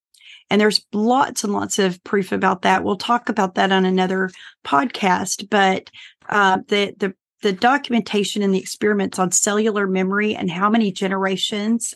And 0.48 0.60
there's 0.60 0.86
lots 0.92 1.42
and 1.42 1.52
lots 1.52 1.78
of 1.78 2.02
proof 2.04 2.30
about 2.30 2.62
that. 2.62 2.84
We'll 2.84 2.96
talk 2.96 3.28
about 3.28 3.56
that 3.56 3.72
on 3.72 3.84
another 3.84 4.30
podcast. 4.64 5.48
But 5.50 5.90
uh, 6.28 6.58
the 6.68 6.94
the 6.98 7.14
the 7.42 7.52
documentation 7.52 8.42
and 8.42 8.54
the 8.54 8.58
experiments 8.58 9.18
on 9.18 9.30
cellular 9.30 9.86
memory 9.86 10.34
and 10.34 10.50
how 10.50 10.70
many 10.70 10.90
generations 10.90 11.94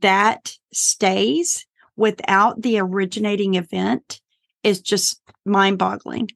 that 0.00 0.56
stays 0.72 1.66
without 1.96 2.60
the 2.62 2.78
originating 2.78 3.54
event 3.54 4.20
is 4.62 4.80
just 4.80 5.20
mind 5.44 5.78
boggling. 5.78 6.28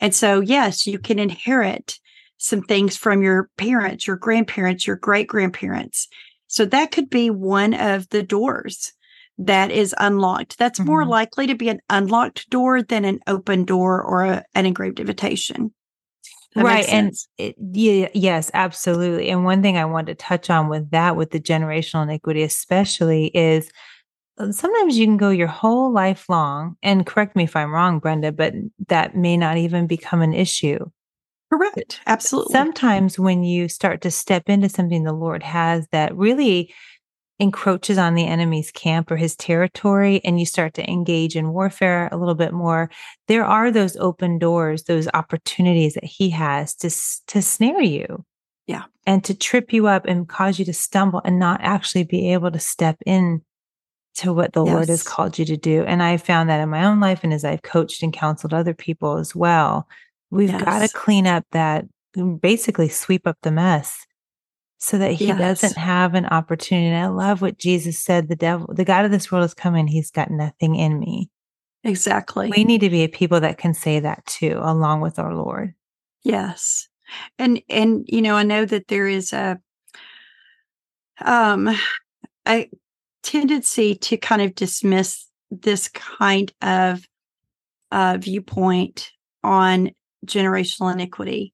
And 0.00 0.14
so, 0.14 0.40
yes, 0.40 0.86
you 0.86 0.98
can 0.98 1.18
inherit 1.18 1.98
some 2.36 2.62
things 2.62 2.96
from 2.96 3.22
your 3.22 3.48
parents, 3.56 4.06
your 4.06 4.16
grandparents, 4.16 4.86
your 4.86 4.96
great 4.96 5.28
grandparents. 5.28 6.08
So 6.54 6.64
that 6.66 6.92
could 6.92 7.10
be 7.10 7.30
one 7.30 7.74
of 7.74 8.08
the 8.10 8.22
doors 8.22 8.92
that 9.38 9.72
is 9.72 9.92
unlocked. 9.98 10.56
That's 10.56 10.78
more 10.78 11.02
Mhm. 11.02 11.08
likely 11.08 11.48
to 11.48 11.56
be 11.56 11.68
an 11.68 11.80
unlocked 11.90 12.48
door 12.48 12.80
than 12.80 13.04
an 13.04 13.18
open 13.26 13.64
door 13.64 14.00
or 14.00 14.24
a, 14.24 14.44
an 14.54 14.64
engraved 14.64 15.00
invitation. 15.00 15.74
That 16.54 16.64
right 16.64 16.88
and 16.88 17.12
it, 17.38 17.56
yeah, 17.58 18.06
yes 18.14 18.52
absolutely 18.54 19.28
and 19.30 19.44
one 19.44 19.60
thing 19.60 19.76
i 19.76 19.84
wanted 19.84 20.16
to 20.16 20.24
touch 20.24 20.48
on 20.48 20.68
with 20.68 20.88
that 20.90 21.16
with 21.16 21.32
the 21.32 21.40
generational 21.40 22.04
iniquity 22.04 22.44
especially 22.44 23.32
is 23.34 23.68
uh, 24.38 24.52
sometimes 24.52 24.96
you 24.96 25.04
can 25.04 25.16
go 25.16 25.30
your 25.30 25.48
whole 25.48 25.92
life 25.92 26.28
long 26.28 26.76
and 26.80 27.06
correct 27.06 27.34
me 27.34 27.42
if 27.42 27.56
i'm 27.56 27.72
wrong 27.72 27.98
brenda 27.98 28.30
but 28.30 28.54
that 28.86 29.16
may 29.16 29.36
not 29.36 29.56
even 29.56 29.88
become 29.88 30.22
an 30.22 30.32
issue 30.32 30.78
correct. 31.52 32.00
Absolutely. 32.06 32.52
sometimes 32.52 33.18
when 33.18 33.44
you 33.44 33.68
start 33.68 34.00
to 34.02 34.10
step 34.10 34.48
into 34.48 34.68
something 34.68 35.04
the 35.04 35.12
lord 35.12 35.42
has 35.42 35.86
that 35.92 36.16
really 36.16 36.72
encroaches 37.40 37.98
on 37.98 38.14
the 38.14 38.24
enemy's 38.26 38.70
camp 38.70 39.10
or 39.10 39.16
his 39.16 39.34
territory 39.36 40.20
and 40.24 40.38
you 40.38 40.46
start 40.46 40.74
to 40.74 40.88
engage 40.88 41.34
in 41.36 41.52
warfare 41.52 42.08
a 42.12 42.16
little 42.16 42.36
bit 42.36 42.52
more 42.52 42.88
there 43.26 43.44
are 43.44 43.70
those 43.72 43.96
open 43.96 44.38
doors 44.38 44.84
those 44.84 45.08
opportunities 45.14 45.94
that 45.94 46.04
he 46.04 46.30
has 46.30 46.74
to 46.76 46.88
to 47.26 47.42
snare 47.42 47.82
you 47.82 48.24
Yeah. 48.68 48.84
and 49.04 49.22
to 49.24 49.34
trip 49.34 49.72
you 49.72 49.88
up 49.88 50.06
and 50.06 50.28
cause 50.28 50.58
you 50.60 50.64
to 50.66 50.72
stumble 50.72 51.20
and 51.24 51.38
not 51.40 51.60
actually 51.62 52.04
be 52.04 52.32
able 52.32 52.52
to 52.52 52.60
step 52.60 52.96
in 53.04 53.42
to 54.16 54.32
what 54.32 54.52
the 54.52 54.64
lord 54.64 54.88
has 54.88 55.02
called 55.02 55.36
you 55.36 55.44
to 55.44 55.56
do 55.56 55.82
and 55.82 56.04
i 56.04 56.16
found 56.16 56.48
that 56.48 56.60
in 56.60 56.68
my 56.68 56.84
own 56.84 57.00
life 57.00 57.20
and 57.24 57.34
as 57.34 57.44
i've 57.44 57.62
coached 57.62 58.00
and 58.04 58.12
counseled 58.12 58.54
other 58.54 58.74
people 58.74 59.16
as 59.18 59.34
well 59.34 59.88
we've 60.30 60.50
got 60.58 60.80
to 60.80 60.88
clean 60.88 61.26
up 61.26 61.44
that 61.52 61.84
basically 62.40 62.88
sweep 62.88 63.26
up 63.26 63.36
the 63.42 63.50
mess 63.50 64.06
so 64.78 64.98
that 64.98 65.12
he 65.12 65.26
Yes. 65.26 65.38
doesn't 65.38 65.78
have 65.78 66.14
an 66.14 66.26
opportunity. 66.26 66.88
And 66.88 66.96
I 66.96 67.06
love 67.08 67.40
what 67.42 67.58
Jesus 67.58 67.98
said 67.98 68.28
the 68.28 68.36
devil, 68.36 68.72
the 68.74 68.84
God 68.84 69.04
of 69.04 69.10
this 69.10 69.32
world 69.32 69.44
is 69.44 69.54
coming. 69.54 69.86
He's 69.86 70.10
got 70.10 70.30
nothing 70.30 70.76
in 70.76 70.98
me. 70.98 71.30
exactly. 71.82 72.50
We 72.50 72.64
need 72.64 72.80
to 72.82 72.90
be 72.90 73.02
a 73.04 73.08
people 73.08 73.40
that 73.40 73.58
can 73.58 73.74
say 73.74 74.00
that 74.00 74.24
too, 74.26 74.58
along 74.62 75.00
with 75.00 75.18
our 75.18 75.34
Lord. 75.34 75.74
Yes. 76.22 76.88
And 77.38 77.62
and 77.68 78.04
you 78.08 78.22
know, 78.22 78.36
I 78.36 78.42
know 78.42 78.64
that 78.64 78.88
there 78.88 79.06
is 79.06 79.32
a 79.32 79.58
um 81.20 81.68
a 82.46 82.68
tendency 83.22 83.94
to 83.94 84.16
kind 84.16 84.42
of 84.42 84.54
dismiss 84.54 85.26
this 85.50 85.88
kind 85.88 86.52
of 86.62 87.04
uh 87.90 88.18
viewpoint 88.20 89.10
on 89.42 89.90
generational 90.26 90.92
iniquity. 90.92 91.52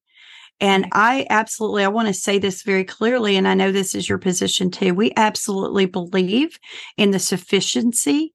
And 0.60 0.86
I 0.92 1.26
absolutely 1.30 1.84
I 1.84 1.88
want 1.88 2.08
to 2.08 2.14
say 2.14 2.38
this 2.38 2.62
very 2.62 2.84
clearly 2.84 3.36
and 3.36 3.48
I 3.48 3.54
know 3.54 3.72
this 3.72 3.94
is 3.94 4.08
your 4.08 4.18
position 4.18 4.70
too. 4.70 4.94
We 4.94 5.12
absolutely 5.16 5.86
believe 5.86 6.58
in 6.96 7.12
the 7.12 7.18
sufficiency 7.18 8.34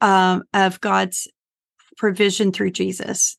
um, 0.00 0.44
of 0.54 0.80
God's 0.80 1.28
provision 1.98 2.52
through 2.52 2.70
Jesus 2.70 3.36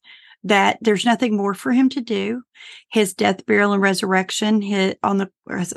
that 0.47 0.77
there's 0.81 1.05
nothing 1.05 1.35
more 1.37 1.53
for 1.53 1.71
him 1.71 1.89
to 1.89 2.01
do. 2.01 2.41
His 2.91 3.13
death, 3.13 3.45
burial, 3.45 3.73
and 3.73 3.81
resurrection 3.81 4.61
his, 4.61 4.95
on 5.03 5.17
the 5.17 5.29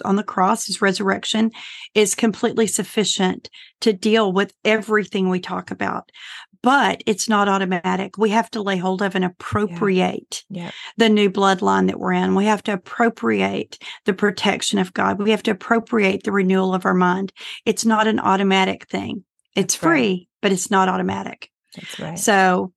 on 0.05 0.17
the 0.17 0.23
cross, 0.25 0.67
his 0.67 0.81
resurrection 0.83 1.51
is 1.95 2.15
completely 2.15 2.67
sufficient 2.67 3.49
to 3.81 3.93
deal 3.93 4.33
with 4.33 4.53
everything 4.65 5.29
we 5.29 5.41
talk 5.41 5.71
about. 5.71 6.11
But 6.63 7.03
it's 7.07 7.29
not 7.29 7.49
automatic. 7.49 8.19
We 8.19 8.31
have 8.31 8.51
to 8.51 8.63
lay 8.63 8.77
hold 8.77 9.01
of 9.03 9.15
and 9.15 9.25
appropriate 9.25 10.45
Yeah. 10.51 10.71
the 10.97 11.09
new 11.09 11.31
bloodline 11.31 11.87
that 11.87 11.99
we're 11.99 12.13
in. 12.13 12.35
We 12.35 12.45
have 12.47 12.63
to 12.65 12.73
appropriate 12.75 13.79
the 14.05 14.13
protection 14.13 14.79
of 14.79 14.93
God. 14.93 15.19
We 15.21 15.31
have 15.31 15.43
to 15.45 15.53
appropriate 15.53 16.23
the 16.25 16.33
renewal 16.33 16.75
of 16.75 16.85
our 16.85 16.95
mind. 16.95 17.33
It's 17.65 17.85
not 17.87 18.07
an 18.07 18.21
automatic 18.21 18.89
thing. 18.89 19.25
It's 19.57 19.75
That's 19.75 19.83
right. 19.85 19.91
free, 19.91 20.29
but 20.43 20.53
it's 20.53 20.71
not 20.71 20.89
automatic. 20.89 21.51
That's 21.75 21.99
right. 22.01 22.19
So, 22.19 22.73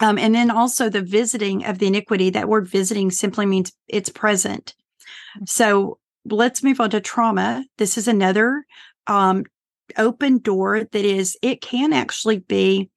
um, 0.00 0.18
and 0.18 0.34
then 0.34 0.50
also 0.50 0.88
the 0.88 1.02
visiting 1.02 1.64
of 1.64 1.78
the 1.78 1.86
iniquity. 1.86 2.30
That 2.30 2.48
word 2.48 2.68
visiting 2.68 3.10
simply 3.10 3.46
means 3.46 3.72
it's 3.86 4.10
present. 4.10 4.74
So 5.46 5.98
let's 6.24 6.62
move 6.62 6.80
on 6.80 6.90
to 6.90 7.00
trauma. 7.00 7.64
This 7.78 7.96
is 7.96 8.08
another 8.08 8.64
um, 9.06 9.44
open 9.96 10.38
door 10.38 10.84
that 10.84 11.04
is, 11.04 11.36
it 11.42 11.60
can 11.60 11.92
actually 11.92 12.38
be 12.38 12.90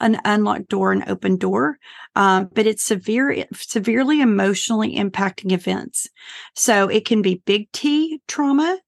an 0.00 0.18
unlocked 0.24 0.68
door, 0.68 0.92
an 0.92 1.04
open 1.06 1.36
door, 1.36 1.78
um, 2.16 2.48
but 2.54 2.66
it's 2.66 2.82
severe, 2.82 3.44
severely 3.52 4.22
emotionally 4.22 4.96
impacting 4.96 5.52
events. 5.52 6.08
So 6.54 6.88
it 6.88 7.04
can 7.04 7.20
be 7.20 7.42
big 7.44 7.70
T 7.72 8.22
trauma, 8.26 8.78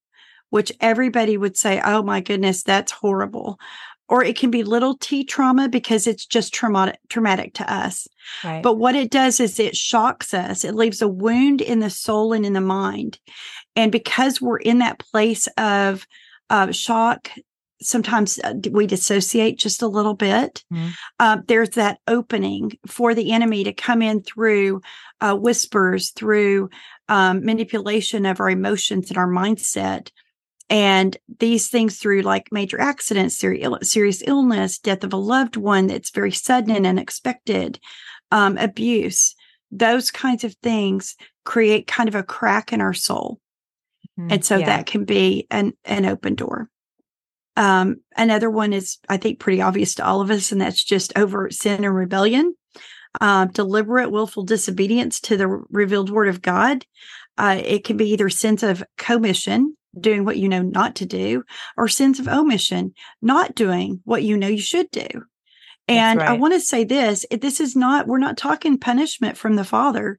which 0.49 0.73
everybody 0.81 1.37
would 1.37 1.57
say, 1.57 1.83
oh 1.85 2.03
my 2.03 2.21
goodness, 2.21 2.63
that's 2.63 2.93
horrible. 2.93 3.59
Or 4.09 4.23
it 4.23 4.37
can 4.37 4.51
be 4.51 4.63
little 4.63 4.97
t 4.99 5.25
trauma 5.25 5.69
because 5.69 6.07
it's 6.07 6.27
just 6.27 6.53
traumatic, 6.53 6.99
traumatic 7.09 7.55
to 7.55 7.73
us. 7.73 8.07
right. 8.45 8.63
But 8.63 8.75
what 8.75 8.95
it 8.95 9.11
does 9.11 9.41
is 9.41 9.59
it 9.59 9.77
shocks 9.77 10.35
us. 10.35 10.65
It 10.65 10.75
leaves 10.75 11.01
a 11.01 11.09
wound 11.09 11.61
in 11.61 11.81
the 11.81 11.91
soul 11.91 12.33
and 12.33 12.45
in 12.45 12.53
the 12.53 12.61
mind. 12.61 13.19
And 13.75 13.91
because 13.91 14.41
we're 14.41 14.59
in 14.59 14.79
that 14.79 14.99
place 14.99 15.47
of 15.57 16.07
uh, 16.51 16.73
shock, 16.73 17.31
sometimes 17.81 18.39
uh, 18.45 18.55
we 18.71 18.87
dissociate 18.87 19.59
just 19.59 19.83
a 19.83 19.89
little 19.89 20.15
bit. 20.15 20.65
Mhm. 20.73 20.91
Uh, 21.19 21.39
there's 21.49 21.71
that 21.71 21.99
opening 22.07 22.79
for 22.87 23.15
the 23.15 23.33
enemy 23.33 23.65
to 23.65 23.73
come 23.73 24.03
in 24.03 24.23
through 24.23 24.83
uh, 25.21 25.35
whispers, 25.35 26.11
through 26.11 26.69
um, 27.09 27.45
manipulation 27.45 28.27
of 28.27 28.41
our 28.41 28.51
emotions 28.51 29.09
and 29.09 29.19
our 29.19 29.29
mindset. 29.29 30.11
And 30.71 31.17
these 31.39 31.69
things 31.69 31.99
through 31.99 32.23
like 32.23 32.49
major 32.51 32.81
accidents, 32.81 33.37
serious 33.37 34.23
illness, 34.27 34.79
death 34.79 35.05
of 35.05 35.13
a 35.13 35.19
loved 35.19 35.57
one 35.57 35.87
that's 35.87 36.11
very 36.11 36.33
sudden 36.33 36.75
and 36.75 36.87
unexpected, 36.87 37.79
um, 38.31 38.57
abuse, 38.57 39.35
those 39.71 40.11
kinds 40.11 40.45
of 40.45 40.55
things 40.63 41.17
create 41.45 41.87
kind 41.87 42.09
of 42.09 42.15
a 42.15 42.23
crack 42.23 42.73
in 42.73 42.81
our 42.81 42.95
soul. 42.95 43.41
Mhm. 44.19 44.33
And 44.33 44.45
so 44.45 44.59
Yeah. 44.59 44.67
that 44.67 44.87
can 44.87 45.05
be 45.05 45.47
an, 45.51 45.73
an 45.85 46.07
open 46.07 46.35
door. 46.35 46.71
Um, 47.57 47.97
another 48.17 48.49
one 48.49 48.73
is, 48.73 48.99
I 49.09 49.19
think, 49.19 49.39
pretty 49.39 49.61
obvious 49.61 49.95
to 49.97 50.07
all 50.07 50.23
of 50.23 50.31
us, 50.31 50.53
and 50.53 50.61
that's 50.61 50.83
just 50.83 51.13
overt 51.17 51.53
sin 51.53 51.85
and 51.85 51.95
rebellion, 51.95 52.55
um, 53.21 53.49
deliberate, 53.49 54.11
willful 54.11 54.45
disobedience 54.45 55.21
to 55.21 55.37
the 55.37 55.49
revealed 55.69 56.09
word 56.09 56.29
of 56.29 56.41
God. 56.41 56.87
Uh, 57.37 57.61
it 57.63 57.85
can 57.85 57.99
be 57.99 58.11
either 58.11 58.31
sins 58.31 58.63
of 58.63 58.83
commission, 58.97 59.77
doing 59.99 60.25
what 60.25 60.39
you 60.39 60.49
know 60.49 60.63
not 60.63 60.97
to 60.97 61.07
do, 61.07 61.45
or 61.77 61.89
sins 61.89 62.19
of 62.19 62.29
omission, 62.29 62.95
not 63.21 63.55
doing 63.55 64.01
what 64.05 64.23
you 64.23 64.37
know 64.37 64.49
you 64.49 64.61
should 64.61 64.91
do. 64.91 65.07
And 65.89 66.21
right. 66.21 66.31
I 66.31 66.33
want 66.35 66.55
to 66.55 66.61
say 66.61 66.85
this 66.85 67.27
this 67.31 67.61
is 67.61 67.75
not, 67.75 68.07
we're 68.07 68.19
not 68.19 68.37
talking 68.37 68.79
punishment 68.79 69.37
from 69.37 69.57
the 69.57 69.65
father. 69.65 70.19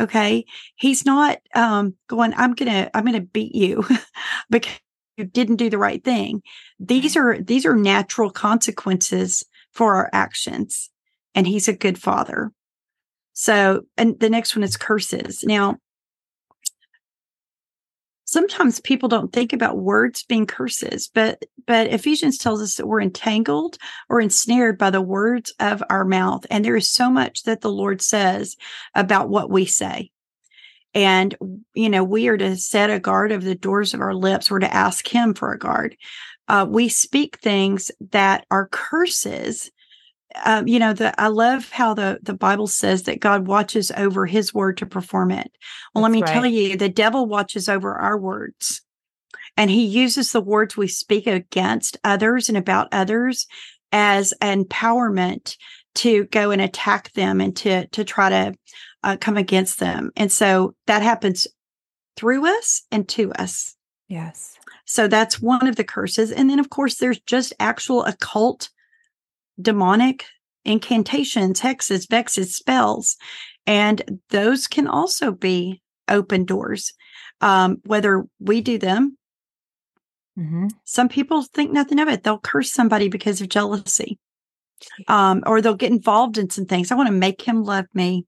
Okay. 0.00 0.44
He's 0.76 1.06
not 1.06 1.38
um, 1.54 1.94
going, 2.08 2.34
I'm 2.34 2.54
going 2.54 2.70
to, 2.70 2.96
I'm 2.96 3.04
going 3.04 3.14
to 3.14 3.20
beat 3.20 3.54
you 3.54 3.84
because 4.50 4.72
you 5.16 5.24
didn't 5.24 5.56
do 5.56 5.70
the 5.70 5.78
right 5.78 6.02
thing. 6.02 6.42
These 6.80 7.16
are, 7.16 7.38
these 7.40 7.64
are 7.64 7.76
natural 7.76 8.30
consequences 8.30 9.44
for 9.72 9.94
our 9.94 10.10
actions. 10.12 10.90
And 11.36 11.46
he's 11.46 11.68
a 11.68 11.76
good 11.76 11.98
father. 11.98 12.52
So, 13.32 13.82
and 13.96 14.18
the 14.18 14.30
next 14.30 14.56
one 14.56 14.64
is 14.64 14.76
curses. 14.76 15.44
Now, 15.44 15.76
sometimes 18.34 18.80
people 18.80 19.08
don't 19.08 19.32
think 19.32 19.52
about 19.52 19.78
words 19.78 20.24
being 20.24 20.44
curses 20.44 21.08
but 21.14 21.44
but 21.68 21.86
ephesians 21.86 22.36
tells 22.36 22.60
us 22.60 22.74
that 22.74 22.86
we're 22.86 23.00
entangled 23.00 23.78
or 24.08 24.20
ensnared 24.20 24.76
by 24.76 24.90
the 24.90 25.00
words 25.00 25.54
of 25.60 25.82
our 25.88 26.04
mouth. 26.04 26.44
And 26.50 26.64
there 26.64 26.76
is 26.76 26.90
so 26.90 27.08
much 27.10 27.44
that 27.44 27.60
the 27.60 27.70
lord 27.70 28.02
says 28.02 28.56
about 28.94 29.28
what 29.28 29.50
we 29.50 29.64
say. 29.64 30.10
And 30.94 31.36
you 31.74 31.88
know 31.88 32.02
we 32.02 32.26
are 32.26 32.36
to 32.36 32.56
set 32.56 32.90
a 32.90 32.98
guard 32.98 33.30
of 33.30 33.44
the 33.44 33.54
doors 33.54 33.94
of 33.94 34.00
our 34.00 34.14
lips. 34.14 34.50
We're 34.50 34.58
to 34.58 34.74
ask 34.74 35.06
him 35.06 35.34
for 35.34 35.52
a 35.52 35.58
guard. 35.58 35.96
Uh, 36.48 36.66
we 36.68 36.88
speak 36.88 37.38
things 37.38 37.92
that 38.10 38.46
are 38.50 38.68
curses 38.68 39.70
um, 40.44 40.66
you 40.66 40.78
know, 40.78 40.92
the, 40.92 41.18
I 41.20 41.28
love 41.28 41.70
how 41.70 41.94
the, 41.94 42.18
the 42.22 42.34
Bible 42.34 42.66
says 42.66 43.04
that 43.04 43.20
God 43.20 43.46
watches 43.46 43.92
over 43.96 44.26
his 44.26 44.52
word 44.52 44.78
to 44.78 44.86
perform 44.86 45.30
it. 45.30 45.52
Well, 45.94 46.02
That's 46.02 46.02
let 46.02 46.12
me 46.12 46.22
right. 46.22 46.32
tell 46.32 46.46
you, 46.46 46.76
the 46.76 46.88
devil 46.88 47.26
watches 47.26 47.68
over 47.68 47.94
our 47.94 48.18
words 48.18 48.82
and 49.56 49.70
he 49.70 49.84
uses 49.84 50.32
the 50.32 50.40
words 50.40 50.76
we 50.76 50.88
speak 50.88 51.26
against 51.26 51.98
others 52.02 52.48
and 52.48 52.58
about 52.58 52.88
others 52.92 53.46
as 53.92 54.34
empowerment 54.42 55.56
to 55.96 56.24
go 56.24 56.50
and 56.50 56.60
attack 56.60 57.12
them 57.12 57.40
and 57.40 57.56
to, 57.56 57.86
to 57.88 58.02
try 58.02 58.28
to 58.28 58.54
uh, 59.04 59.16
come 59.20 59.36
against 59.36 59.78
them. 59.78 60.10
And 60.16 60.32
so 60.32 60.74
that 60.86 61.02
happens 61.02 61.46
through 62.16 62.46
us 62.46 62.82
and 62.90 63.08
to 63.10 63.32
us. 63.32 63.76
Yes. 64.08 64.58
So 64.84 65.08
that's 65.08 65.40
one 65.40 65.66
of 65.66 65.76
the 65.76 65.84
curses. 65.84 66.32
And 66.32 66.50
then, 66.50 66.58
of 66.58 66.70
course, 66.70 66.96
there's 66.96 67.20
just 67.20 67.52
actual 67.60 68.04
occult 68.04 68.70
demonic 69.60 70.24
incantations, 70.64 71.60
hexes, 71.60 72.08
vexes, 72.08 72.54
spells. 72.54 73.16
And 73.66 74.20
those 74.30 74.66
can 74.66 74.86
also 74.86 75.32
be 75.32 75.82
open 76.08 76.44
doors, 76.44 76.92
um, 77.40 77.78
whether 77.84 78.24
we 78.40 78.60
do 78.60 78.78
them. 78.78 79.16
Mm-hmm. 80.38 80.68
Some 80.84 81.08
people 81.08 81.42
think 81.42 81.70
nothing 81.70 81.98
of 82.00 82.08
it. 82.08 82.22
They'll 82.22 82.38
curse 82.38 82.72
somebody 82.72 83.08
because 83.08 83.40
of 83.40 83.48
jealousy, 83.48 84.18
um, 85.06 85.42
or 85.46 85.60
they'll 85.60 85.74
get 85.74 85.92
involved 85.92 86.38
in 86.38 86.50
some 86.50 86.66
things. 86.66 86.90
I 86.90 86.96
want 86.96 87.06
to 87.06 87.14
make 87.14 87.40
him 87.40 87.62
love 87.62 87.86
me. 87.94 88.26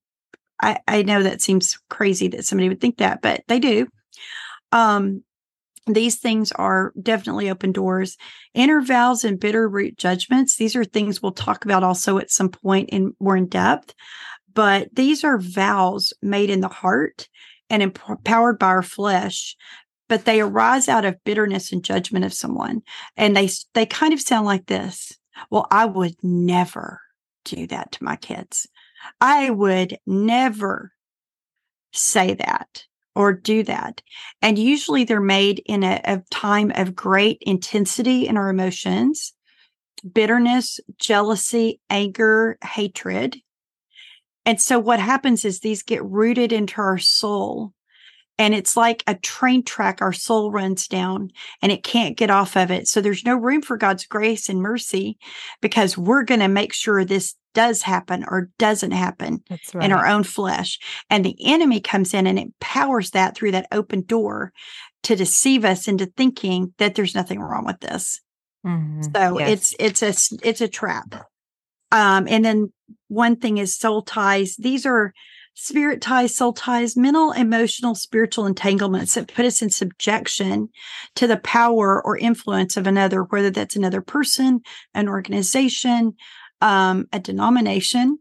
I, 0.63 0.79
I 0.87 1.03
know 1.03 1.23
that 1.23 1.43
seems 1.43 1.79
crazy 1.91 2.29
that 2.29 2.47
somebody 2.47 2.69
would 2.69 2.81
think 2.81 2.99
that, 2.99 3.21
but 3.23 3.43
they 3.49 3.59
do. 3.59 3.89
Um, 4.73 5.23
these 5.87 6.17
things 6.17 6.51
are 6.53 6.93
definitely 7.01 7.49
open 7.49 7.73
doors. 7.73 8.17
Inner 8.55 8.81
vows 8.81 9.25
and 9.25 9.39
bitter 9.39 9.69
root 9.69 9.97
judgments. 9.97 10.57
These 10.57 10.75
are 10.75 10.85
things 10.85 11.23
we'll 11.23 11.33
talk 11.33 11.65
about 11.65 11.85
also 11.85 12.19
at 12.19 12.31
some 12.31 12.49
point 12.49 12.91
in 12.91 13.15
more 13.21 13.37
in 13.37 13.47
depth. 13.47 13.95
But 14.53 14.89
these 14.95 15.23
are 15.23 15.39
vows 15.39 16.13
made 16.21 16.51
in 16.51 16.61
the 16.61 16.69
heart 16.69 17.29
and 17.71 17.83
empowered 17.83 18.59
by 18.59 18.67
our 18.67 18.83
flesh, 18.83 19.57
but 20.09 20.25
they 20.25 20.41
arise 20.41 20.89
out 20.89 21.05
of 21.05 21.23
bitterness 21.25 21.73
and 21.73 21.85
judgment 21.85 22.25
of 22.25 22.35
someone. 22.35 22.83
And 23.17 23.37
they 23.37 23.49
they 23.75 23.87
kind 23.87 24.13
of 24.13 24.21
sound 24.21 24.47
like 24.47 24.67
this. 24.67 25.13
Well, 25.51 25.67
I 25.71 25.85
would 25.85 26.15
never 26.23 27.01
do 27.45 27.67
that 27.69 27.93
to 27.93 28.05
my 28.05 28.17
kids. 28.17 28.67
I 29.21 29.51
would 29.51 29.99
never 30.07 30.93
say 31.93 32.35
that 32.35 32.86
or 33.17 33.33
do 33.33 33.63
that. 33.65 34.03
And 34.43 34.59
usually 34.59 35.05
they're 35.05 35.21
made 35.21 35.63
in 35.65 35.83
a, 35.83 36.01
a 36.05 36.23
time 36.31 36.71
of 36.75 36.95
great 36.95 37.39
intensity 37.41 38.29
in 38.29 38.37
our 38.37 38.51
emotions, 38.51 39.33
bitterness, 40.13 40.79
jealousy, 40.99 41.81
anger, 41.89 42.59
hatred. 42.63 43.39
And 44.45 44.61
so 44.61 44.79
what 44.79 45.01
happens 45.01 45.45
is 45.45 45.61
these 45.61 45.83
get 45.83 46.05
rooted 46.05 46.53
into 46.53 46.81
our 46.81 46.99
soul 46.99 47.73
and 48.39 48.55
it's 48.55 48.77
like 48.77 49.03
a 49.07 49.15
train 49.15 49.63
track 49.63 50.01
our 50.01 50.13
soul 50.13 50.51
runs 50.51 50.89
down 50.89 51.31
and 51.63 51.73
it 51.73 51.83
can't 51.83 52.17
get 52.17 52.31
off 52.31 52.57
of 52.57 52.71
it 52.71 52.89
so 52.89 53.01
there's 53.01 53.25
no 53.25 53.37
room 53.37 53.63
for 53.63 53.77
god's 53.77 54.07
grace 54.07 54.49
and 54.49 54.61
mercy 54.61 55.19
because 55.61 55.97
we're 55.97 56.23
going 56.23 56.41
to 56.41 56.49
make 56.49 56.73
sure 56.73 57.05
this 57.05 57.35
does 57.55 57.83
happen 57.83 58.25
or 58.29 58.51
doesn't 58.59 58.91
happen 58.91 59.43
right. 59.75 59.85
in 59.85 59.93
our 59.93 60.07
own 60.07 60.23
flesh 60.23 60.79
and 61.09 61.25
the 61.25 61.37
enemy 61.45 61.81
comes 61.81 62.13
in 62.13 62.27
and 62.27 62.39
empowers 62.39 63.11
that 63.11 63.35
through 63.35 63.51
that 63.51 63.67
open 63.73 64.03
door 64.03 64.53
to 65.03 65.17
deceive 65.17 65.65
us 65.65 65.89
into 65.89 66.07
thinking 66.07 66.75
that 66.79 66.95
there's 66.95 67.15
nothing 67.15 67.41
wrong 67.41 67.65
with 67.65 67.81
this 67.81 68.21
mm-hmm. 68.67 69.03
so 69.15 69.39
yes. 69.39 69.75
it's 69.81 70.03
it's 70.03 70.03
a 70.03 70.47
it's 70.47 70.61
a 70.61 70.69
trap 70.69 71.29
um 71.93 72.27
and 72.29 72.45
then 72.45 72.71
one 73.09 73.37
thing 73.37 73.57
is 73.57 73.75
soul 73.77 74.03
ties 74.03 74.57
these 74.57 74.85
are 74.85 75.15
spirit 75.57 76.03
ties, 76.03 76.37
soul 76.37 76.53
ties, 76.53 76.97
mental, 76.97 77.33
emotional, 77.33 77.95
spiritual 77.95 78.45
entanglements 78.45 79.15
that 79.15 79.35
put 79.35 79.47
us 79.47 79.63
in 79.63 79.71
subjection 79.71 80.69
to 81.15 81.27
the 81.27 81.39
power 81.39 82.05
or 82.05 82.19
influence 82.19 82.77
of 82.77 82.87
another, 82.87 83.23
whether 83.23 83.51
that's 83.51 83.75
another 83.75 84.03
person, 84.03 84.61
an 84.95 85.09
organization, 85.09 86.15
um, 86.61 87.07
a 87.11 87.19
denomination, 87.19 88.19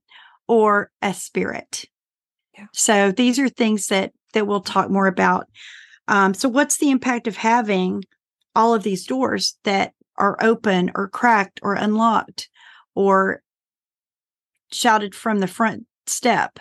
or 0.47 0.91
a 1.01 1.13
spirit. 1.13 1.85
Yeah. 2.57 2.67
So 2.73 3.11
these 3.11 3.37
are 3.37 3.49
things 3.49 3.87
that 3.87 4.13
that 4.33 4.47
we'll 4.47 4.61
talk 4.61 4.89
more 4.89 5.07
about. 5.07 5.47
Um, 6.07 6.33
so 6.33 6.47
what's 6.47 6.77
the 6.77 6.89
impact 6.89 7.27
of 7.27 7.35
having 7.35 8.03
all 8.55 8.73
of 8.73 8.83
these 8.83 9.05
doors 9.05 9.57
that 9.65 9.93
are 10.17 10.37
open 10.41 10.91
or 10.95 11.09
cracked 11.09 11.59
or 11.63 11.73
unlocked 11.73 12.49
or 12.95 13.41
shouted 14.71 15.13
from 15.13 15.39
the 15.39 15.47
front 15.47 15.85
step? 16.05 16.59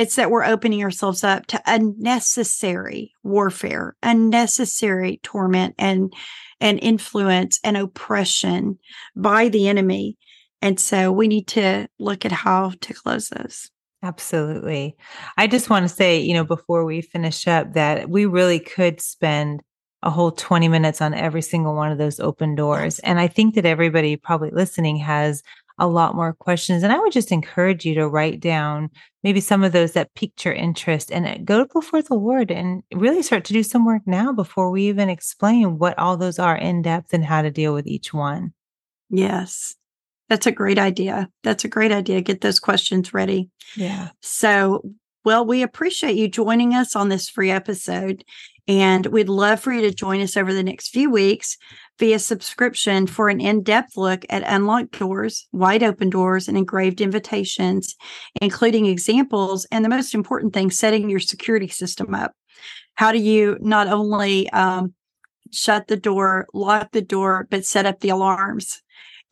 It's 0.00 0.16
that 0.16 0.30
we're 0.30 0.46
opening 0.46 0.82
ourselves 0.82 1.22
up 1.22 1.44
to 1.48 1.60
unnecessary 1.66 3.12
warfare, 3.22 3.96
unnecessary 4.02 5.20
torment 5.22 5.74
and 5.78 6.10
and 6.58 6.78
influence 6.80 7.60
and 7.62 7.76
oppression 7.76 8.78
by 9.14 9.50
the 9.50 9.68
enemy. 9.68 10.16
And 10.62 10.80
so 10.80 11.12
we 11.12 11.28
need 11.28 11.48
to 11.48 11.86
look 11.98 12.24
at 12.24 12.32
how 12.32 12.72
to 12.80 12.94
close 12.94 13.28
those. 13.28 13.70
Absolutely. 14.02 14.96
I 15.36 15.46
just 15.46 15.68
want 15.68 15.86
to 15.86 15.94
say, 15.94 16.18
you 16.18 16.32
know, 16.32 16.44
before 16.44 16.86
we 16.86 17.02
finish 17.02 17.46
up, 17.46 17.74
that 17.74 18.08
we 18.08 18.24
really 18.24 18.58
could 18.58 19.02
spend 19.02 19.60
a 20.02 20.08
whole 20.08 20.32
20 20.32 20.68
minutes 20.68 21.02
on 21.02 21.12
every 21.12 21.42
single 21.42 21.74
one 21.74 21.92
of 21.92 21.98
those 21.98 22.20
open 22.20 22.54
doors. 22.54 23.00
And 23.00 23.20
I 23.20 23.26
think 23.26 23.54
that 23.54 23.66
everybody 23.66 24.16
probably 24.16 24.50
listening 24.50 24.96
has 24.96 25.42
a 25.80 25.88
lot 25.88 26.14
more 26.14 26.34
questions. 26.34 26.82
And 26.82 26.92
I 26.92 26.98
would 26.98 27.12
just 27.12 27.32
encourage 27.32 27.84
you 27.84 27.94
to 27.94 28.08
write 28.08 28.38
down 28.38 28.90
maybe 29.24 29.40
some 29.40 29.64
of 29.64 29.72
those 29.72 29.92
that 29.92 30.14
piqued 30.14 30.44
your 30.44 30.54
interest 30.54 31.10
and 31.10 31.26
uh, 31.26 31.38
go 31.42 31.64
before 31.64 32.02
the 32.02 32.14
Lord 32.14 32.50
and 32.50 32.82
really 32.94 33.22
start 33.22 33.44
to 33.46 33.52
do 33.52 33.62
some 33.62 33.86
work 33.86 34.02
now 34.06 34.30
before 34.32 34.70
we 34.70 34.84
even 34.88 35.08
explain 35.08 35.78
what 35.78 35.98
all 35.98 36.16
those 36.16 36.38
are 36.38 36.56
in 36.56 36.82
depth 36.82 37.12
and 37.12 37.24
how 37.24 37.42
to 37.42 37.50
deal 37.50 37.72
with 37.72 37.86
each 37.86 38.12
one. 38.12 38.52
Yes. 39.08 39.74
That's 40.28 40.46
a 40.46 40.52
great 40.52 40.78
idea. 40.78 41.28
That's 41.42 41.64
a 41.64 41.68
great 41.68 41.90
idea. 41.90 42.20
Get 42.20 42.42
those 42.42 42.60
questions 42.60 43.12
ready. 43.12 43.48
Yeah. 43.74 44.10
So, 44.20 44.82
well, 45.24 45.44
we 45.44 45.62
appreciate 45.62 46.16
you 46.16 46.28
joining 46.28 46.74
us 46.74 46.94
on 46.94 47.08
this 47.08 47.28
free 47.28 47.50
episode. 47.50 48.22
And 48.70 49.06
we'd 49.06 49.28
love 49.28 49.58
for 49.58 49.72
you 49.72 49.80
to 49.80 49.92
join 49.92 50.20
us 50.20 50.36
over 50.36 50.54
the 50.54 50.62
next 50.62 50.90
few 50.90 51.10
weeks 51.10 51.56
via 51.98 52.20
subscription 52.20 53.08
for 53.08 53.28
an 53.28 53.40
in 53.40 53.64
depth 53.64 53.96
look 53.96 54.24
at 54.30 54.44
unlocked 54.46 54.96
doors, 54.96 55.48
wide 55.50 55.82
open 55.82 56.08
doors, 56.08 56.46
and 56.46 56.56
engraved 56.56 57.00
invitations, 57.00 57.96
including 58.40 58.86
examples 58.86 59.66
and 59.72 59.84
the 59.84 59.88
most 59.88 60.14
important 60.14 60.54
thing, 60.54 60.70
setting 60.70 61.10
your 61.10 61.18
security 61.18 61.66
system 61.66 62.14
up. 62.14 62.30
How 62.94 63.10
do 63.10 63.18
you 63.18 63.58
not 63.60 63.88
only 63.88 64.48
um, 64.50 64.94
shut 65.50 65.88
the 65.88 65.96
door, 65.96 66.46
lock 66.54 66.92
the 66.92 67.02
door, 67.02 67.48
but 67.50 67.64
set 67.66 67.86
up 67.86 67.98
the 67.98 68.10
alarms? 68.10 68.82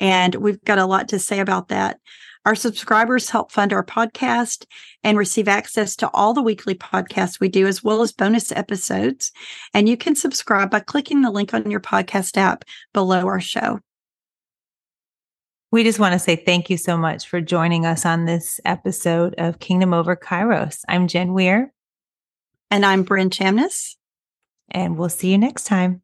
And 0.01 0.35
we've 0.35 0.63
got 0.65 0.81
a 0.81 0.87
lot 0.87 1.11
to 1.11 1.21
say 1.21 1.39
about 1.39 1.69
that. 1.69 2.01
Our 2.49 2.55
subscribers 2.55 3.29
help 3.29 3.53
fund 3.53 3.75
our 3.75 3.85
podcast 3.85 4.65
and 5.05 5.19
receive 5.19 5.49
access 5.49 5.95
to 5.97 6.09
all 6.15 6.33
the 6.33 6.41
weekly 6.41 6.75
podcasts 6.75 7.39
we 7.39 7.51
do, 7.51 7.67
as 7.67 7.85
well 7.85 8.01
as 8.01 8.11
bonus 8.11 8.51
episodes. 8.53 9.33
And 9.75 9.87
you 9.87 9.99
can 9.99 10.17
subscribe 10.17 10.71
by 10.71 10.81
clicking 10.81 11.21
the 11.21 11.31
link 11.31 11.53
on 11.53 11.71
your 11.71 11.79
podcast 11.79 12.39
app 12.39 12.65
below 12.95 13.27
our 13.27 13.39
show. 13.39 13.81
We 15.73 15.85
just 15.85 15.99
want 15.99 16.15
to 16.15 16.19
say 16.19 16.37
thank 16.37 16.71
you 16.71 16.79
so 16.79 16.97
much 16.97 17.29
for 17.29 17.43
joining 17.43 17.85
us 17.85 18.07
on 18.07 18.25
this 18.25 18.61
episode 18.65 19.35
of 19.37 19.59
Kingdom 19.59 19.93
Over 19.93 20.17
Kairos. 20.17 20.81
I'm 20.89 21.07
Jen 21.07 21.35
Weir. 21.35 21.71
And 22.71 22.87
I'm 22.87 23.05
Bren 23.05 23.31
Chamnes. 23.31 23.99
And 24.71 24.97
we'll 24.97 25.11
see 25.11 25.31
you 25.31 25.37
next 25.37 25.65
time. 25.65 26.01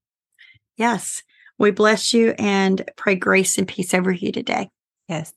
Yes. 0.76 1.22
We 1.56 1.70
bless 1.70 2.12
you 2.12 2.34
and 2.38 2.84
pray 2.96 3.14
grace 3.14 3.56
and 3.56 3.66
peace 3.66 3.94
over 3.94 4.12
you 4.12 4.30
today. 4.30 4.68
Yes. 5.08 5.32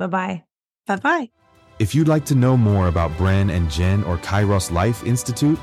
Bye 0.00 0.06
bye. 0.06 0.44
Bye 0.86 0.96
bye. 0.96 1.30
If 1.78 1.94
you'd 1.94 2.08
like 2.08 2.24
to 2.26 2.34
know 2.34 2.56
more 2.56 2.88
about 2.88 3.10
Bren 3.12 3.52
and 3.54 3.70
Jen 3.70 4.02
or 4.04 4.16
Kairos 4.16 4.72
Life 4.72 5.04
Institute, 5.04 5.58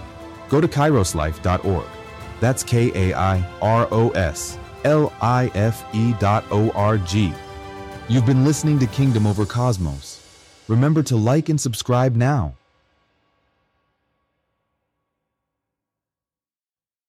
go 0.48 0.62
to 0.62 0.68
kairoslife.org. 0.68 1.86
That's 2.40 2.62
K 2.62 2.92
A 2.94 3.18
I 3.18 3.44
R 3.64 3.88
O 3.90 4.12
S 4.12 4.60
L 4.84 5.12
I 5.22 5.50
F 5.56 5.84
E 5.94 6.14
dot 6.20 6.46
O 6.52 6.70
R 6.72 7.00
G. 7.00 7.34
You've 8.08 8.28
been 8.28 8.46
listening 8.46 8.78
to 8.80 8.88
Kingdom 8.88 9.26
Over 9.26 9.46
Cosmos. 9.46 10.24
Remember 10.68 11.02
to 11.02 11.16
like 11.16 11.50
and 11.50 11.60
subscribe 11.60 12.16
now 12.16 12.57